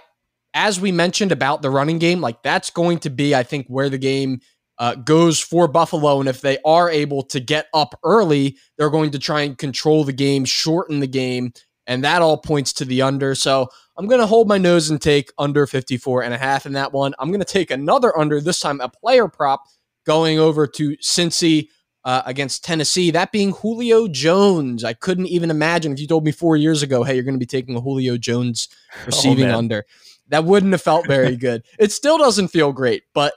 [0.54, 3.90] as we mentioned about the running game, like that's going to be, I think, where
[3.90, 4.40] the game
[4.78, 6.20] uh, goes for Buffalo.
[6.20, 10.04] And if they are able to get up early, they're going to try and control
[10.04, 11.54] the game, shorten the game.
[11.88, 13.36] And that all points to the under.
[13.36, 16.74] So I'm going to hold my nose and take under 54 and a half in
[16.74, 17.14] that one.
[17.18, 19.64] I'm going to take another under, this time a player prop
[20.06, 21.70] going over to Cincy
[22.04, 24.84] uh, against Tennessee, that being Julio Jones.
[24.84, 27.40] I couldn't even imagine if you told me four years ago, hey, you're going to
[27.40, 28.70] be taking a Julio Jones
[29.06, 29.56] receiving man.
[29.56, 29.86] under.
[30.30, 31.64] That wouldn't have felt very good.
[31.80, 33.34] It still doesn't feel great, but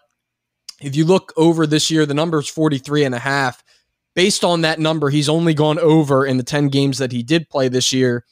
[0.80, 3.64] if you look over this year, the number is 43 and a half.
[4.14, 7.48] Based on that number, he's only gone over in the 10 games that he did
[7.48, 8.24] play this year,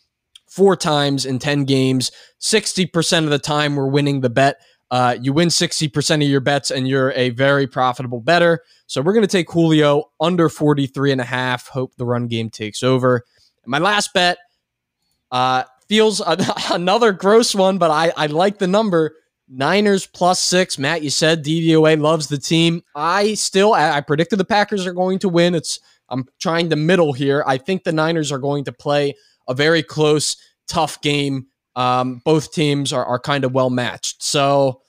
[0.49, 2.11] four times in 10 games.
[2.41, 4.61] 60% of the time, we're winning the bet.
[4.91, 8.61] Uh, you win 60% of your bets, and you're a very profitable better.
[8.87, 11.69] So we're going to take Julio under 43 and a half.
[11.69, 13.23] Hope the run game takes over.
[13.67, 14.39] My last bet
[15.33, 16.23] uh, feels
[16.71, 19.15] another gross one, but I, I like the number.
[19.49, 20.79] Niners plus six.
[20.79, 22.83] Matt, you said DVOA loves the team.
[22.97, 25.55] I still, I I predicted the Packers are going to win.
[25.55, 25.79] It's
[26.09, 27.45] I'm trying the middle here.
[27.47, 29.15] I think the Niners are going to play
[29.49, 30.37] a very close,
[30.69, 31.47] tough game.
[31.75, 34.23] Um, both teams are, are kind of well matched.
[34.23, 34.81] So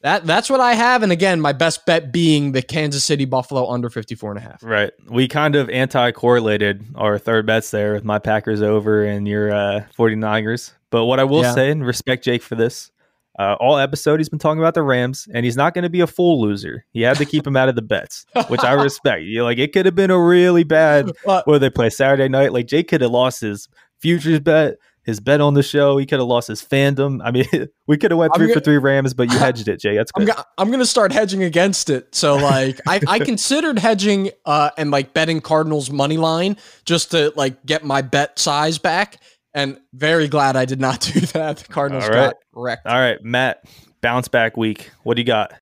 [0.00, 1.02] that that's what I have.
[1.02, 4.62] And again, my best bet being the Kansas City Buffalo under 54 and a half.
[4.62, 4.90] Right.
[5.08, 9.52] We kind of anti correlated our third bets there with my Packers over and your
[9.52, 10.72] uh, 49ers.
[10.90, 11.54] But what I will Yeah.
[11.54, 12.90] say, and respect Jake for this,
[13.38, 16.00] uh, all episode he's been talking about the Rams, and he's not going to be
[16.02, 16.84] a full loser.
[16.92, 19.22] He had to keep him out of the bets, which I respect.
[19.22, 22.52] You like it could have been a really bad But where they play Saturday night.
[22.52, 23.68] Like Jake could have lost his
[24.00, 25.96] futures bet, his bet on the show.
[25.98, 27.20] He could have lost his fandom.
[27.24, 27.46] I mean,
[27.86, 29.94] we could have went three for gonna- three Rams, but you hedged it, Jay.
[29.96, 30.34] That's I'm, good.
[30.36, 32.14] go- I'm gonna start hedging against it.
[32.14, 37.32] So like I, I considered hedging uh and like betting Cardinals money line just to
[37.36, 39.18] like get my bet size back.
[39.56, 41.58] And very glad I did not do that.
[41.58, 42.16] The Cardinals All right.
[42.30, 42.86] got wrecked.
[42.86, 43.62] All right, Matt,
[44.00, 44.90] bounce back week.
[45.04, 45.52] What do you got?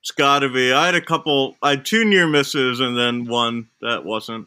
[0.00, 0.72] It's got to be.
[0.72, 1.56] I had a couple.
[1.62, 4.46] I had two near misses and then one that wasn't.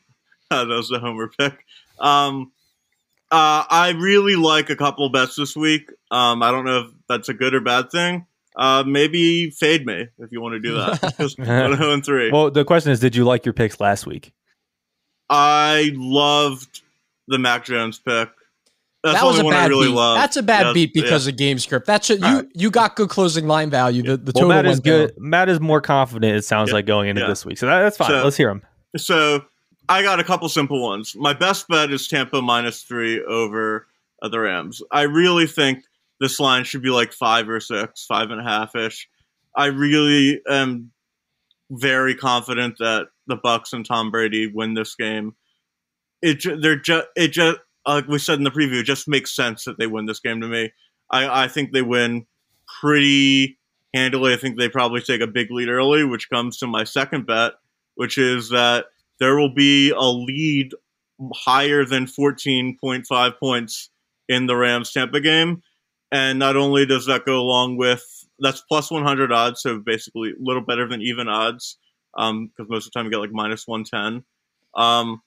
[0.50, 1.54] that was the homer pick.
[2.00, 2.52] Um,
[3.32, 5.90] uh, I really like a couple bets this week.
[6.12, 8.26] Um, I don't know if that's a good or bad thing.
[8.56, 11.16] Uh, maybe fade me if you want to do that.
[11.20, 12.32] Just one zero and three.
[12.32, 14.34] Well, the question is, did you like your picks last week?
[15.30, 16.82] I loved
[17.28, 18.30] the Mac Jones pick.
[19.04, 19.94] That's that was a bad really beat.
[19.96, 20.18] love.
[20.18, 21.86] That's a bad Yes, beat because of game script.
[21.88, 22.26] That's a, you.
[22.26, 22.46] Alright.
[22.54, 24.04] You got good closing line value.
[24.04, 25.16] The, the Well, total Matt is good.
[25.16, 25.30] down.
[25.30, 26.36] Matt is more confident.
[26.36, 26.74] It sounds Yeah.
[26.76, 27.28] like going into Yeah.
[27.28, 28.10] this week, so that, that's fine.
[28.10, 28.62] So- Let's hear him.
[28.98, 29.46] So
[29.90, 31.16] I got a couple simple ones.
[31.16, 33.88] My best bet is Tampa minus three over
[34.22, 34.84] uh, the Rams.
[34.92, 35.84] I really think
[36.20, 39.10] this line should be like five or six, five and a half ish.
[39.56, 40.92] I really am
[41.72, 45.36] very confident that the Bucks and Tom Brady win this game.
[46.22, 49.64] It they're just it just like we said in the preview, it just makes sense
[49.64, 50.72] that they win this game to me.
[51.10, 52.28] I, I think they win
[52.80, 53.58] pretty
[53.96, 54.34] handily.
[54.34, 57.54] I think they probably take a big lead early, which comes to my second bet,
[57.96, 58.86] which is that
[59.20, 60.74] there will be a lead
[61.34, 63.90] higher than 14.5 points
[64.28, 65.62] in the Rams Tampa game.
[66.12, 68.04] And not only does that go along with
[68.40, 71.78] that's plus 100 odds, so basically a little better than even odds,
[72.16, 74.24] because most of the time you get like minus 110.
[74.76, 75.22] Um,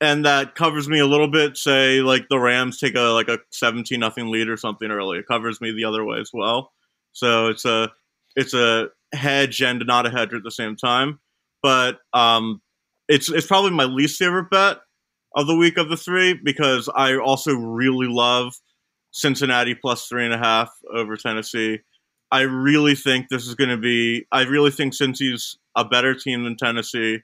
[0.00, 1.56] and that covers me a little bit.
[1.56, 5.18] Say like the Rams take a like a 17 nothing lead or something early.
[5.18, 6.72] It covers me the other way as well.
[7.12, 7.92] So it's a
[8.34, 11.20] it's a hedge and not a hedge at the same time.
[11.62, 12.61] But um,
[13.12, 14.78] it's it's probably my least favorite bet
[15.36, 18.54] of the week of the three because I also really love
[19.10, 21.80] Cincinnati plus three and a half over Tennessee.
[22.30, 24.24] I really think this is going to be.
[24.32, 27.18] I really think Cincy's a better team than Tennessee,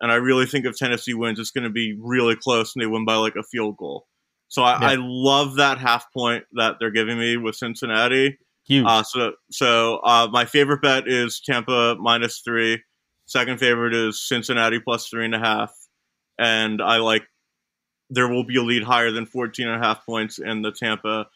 [0.00, 2.86] and I really think if Tennessee wins, it's going to be really close, and they
[2.86, 4.06] win by like a field goal.
[4.48, 4.88] So I, Yeah.
[4.88, 8.38] I love that half point that they're giving me with Cincinnati.
[8.66, 8.84] Huge.
[8.86, 12.82] Uh, so so uh, my favorite bet is Tampa minus three.
[13.28, 15.70] Second favorite is Cincinnati plus three and a half,
[16.38, 17.22] and I like
[18.10, 21.26] there will be a lead higher than 14 and a half points in the Tampa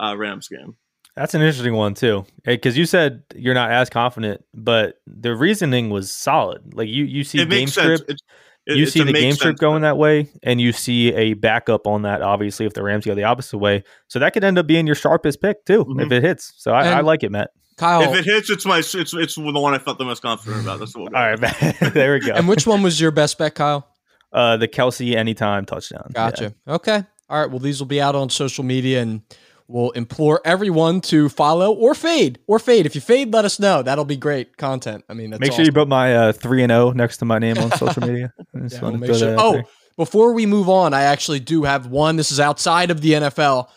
[0.00, 0.76] uh, Rams game.
[1.16, 5.90] That's an interesting one too, because you said you're not as confident, but the reasoning
[5.90, 6.72] was solid.
[6.72, 8.18] Like you, you see it game makes script, It's-
[8.66, 11.32] it- you it's see the game sense script going that way, and you see a
[11.34, 12.22] backup on that.
[12.22, 14.94] Obviously, if the Rams go the opposite way, so that could end up being your
[14.94, 16.12] sharpest pick too if Mhm.
[16.12, 16.52] it hits.
[16.58, 17.50] So I, I like it, Matt.
[17.80, 20.62] Kyle, If it hits, it's my it's it's the one I felt the most confident
[20.62, 20.78] about.
[20.78, 21.10] That's what.
[21.12, 21.94] We'll All right, with.
[21.94, 22.32] There we go.
[22.34, 23.88] and which one was your best bet, Kyle?
[24.32, 26.04] Uh, the Kelce anytime touchdown.
[26.10, 26.30] Yeah.
[26.30, 26.54] Gotcha.
[26.68, 27.02] Okay.
[27.28, 27.50] All right.
[27.50, 29.22] Well, these will be out on social media and
[29.66, 32.86] we'll implore everyone to follow or fade or fade.
[32.86, 33.82] If you fade, let us know.
[33.82, 35.04] That'll be great content.
[35.08, 37.38] I mean, that's Make sure you put my uh, three and zero next to my
[37.38, 38.32] name on social media.
[38.54, 39.64] Yeah, we'll make sure- Oh, there.
[39.96, 42.16] before we move on, I actually do have one.
[42.16, 43.68] This is outside of the NFL,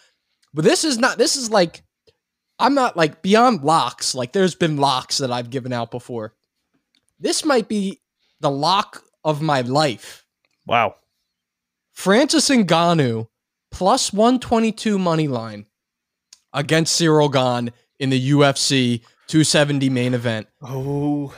[0.53, 1.83] but this is not, this is like,
[2.59, 4.15] I'm not like beyond locks.
[4.15, 6.33] Like there's been locks that I've given out before.
[7.19, 8.01] This might be
[8.39, 10.25] the lock of my life.
[10.65, 10.95] wow.
[11.93, 13.27] Francis Ngannou
[13.71, 15.67] plus 122 money line
[16.51, 20.47] against Ciryl Gane in the UFC 270 main event.
[20.61, 21.33] Oh,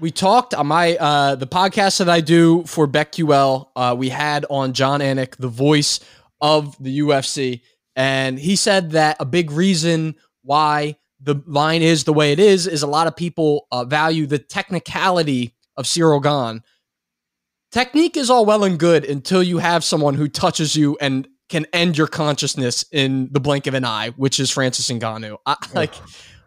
[0.00, 3.68] We talked on my uh, the podcast that I do for BetQL.
[3.76, 6.00] Uh, we had on Jon Anik, the voice
[6.40, 7.60] of the UFC,
[7.94, 12.66] and he said that a big reason why the line is the way it is
[12.66, 16.62] is a lot of people uh, value the technicality of Ciryl Gane.
[17.70, 21.66] Technique is all well and good until you have someone who touches you and can
[21.72, 25.36] end your consciousness in the blink of an eye, which is Francis Ngannou.
[25.44, 25.94] I, like,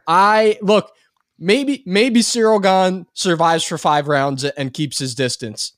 [0.08, 0.92] I look
[1.38, 5.74] maybe maybe Ciryl Gane survives for five rounds and keeps his distance.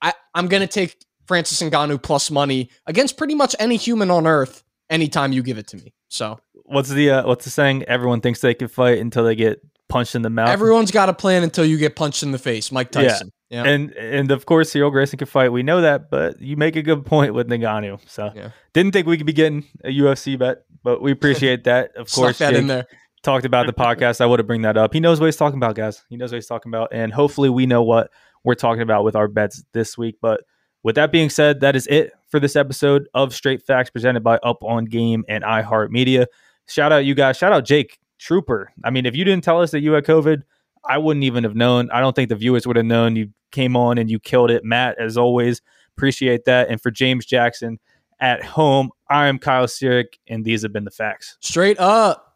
[0.00, 4.62] I, I'm gonna take Francis Ngannou plus money against pretty much any human on earth
[4.90, 5.94] anytime you give it to me.
[6.08, 7.84] So what's the uh, what's the saying?
[7.84, 10.48] Everyone thinks they can fight until they get punched in the mouth.
[10.48, 12.72] everyone's got a plan until you get punched in the face.
[12.72, 13.30] Mike Tyson.
[13.50, 13.64] Yeah.
[13.64, 15.50] And and of course, Cyril Grayson can fight.
[15.52, 18.00] We know that, but you make a good point with Ngannou.
[18.08, 18.50] So Yeah.
[18.72, 21.94] didn't think we could be getting a UFC bet, but we appreciate that.
[21.96, 22.86] Of course, that in there.
[23.22, 24.20] talked about the podcast.
[24.20, 24.92] I would have bring that up.
[24.92, 26.02] He knows what he's talking about, guys.
[26.08, 28.10] He knows what he's talking about, and hopefully, we know what
[28.42, 30.16] we're talking about with our bets this week.
[30.20, 30.42] But
[30.82, 34.38] with that being said, that is it for this episode of Straight Facts presented by
[34.38, 36.26] Up on Game and iHeartMedia.
[36.68, 37.36] Shout out you guys.
[37.36, 38.72] Shout out Jake Trooper.
[38.84, 40.42] I mean, if you didn't tell us that you had COVID,
[40.86, 41.90] I wouldn't even have known.
[41.90, 43.16] I don't think the viewers would have known.
[43.16, 44.64] You came on and you killed it.
[44.64, 45.62] Matt, as always,
[45.96, 46.68] appreciate that.
[46.68, 47.78] And for James Jackson
[48.20, 51.36] at home, I am Kyle Sirik, and these have been the facts.
[51.40, 52.33] Straight up.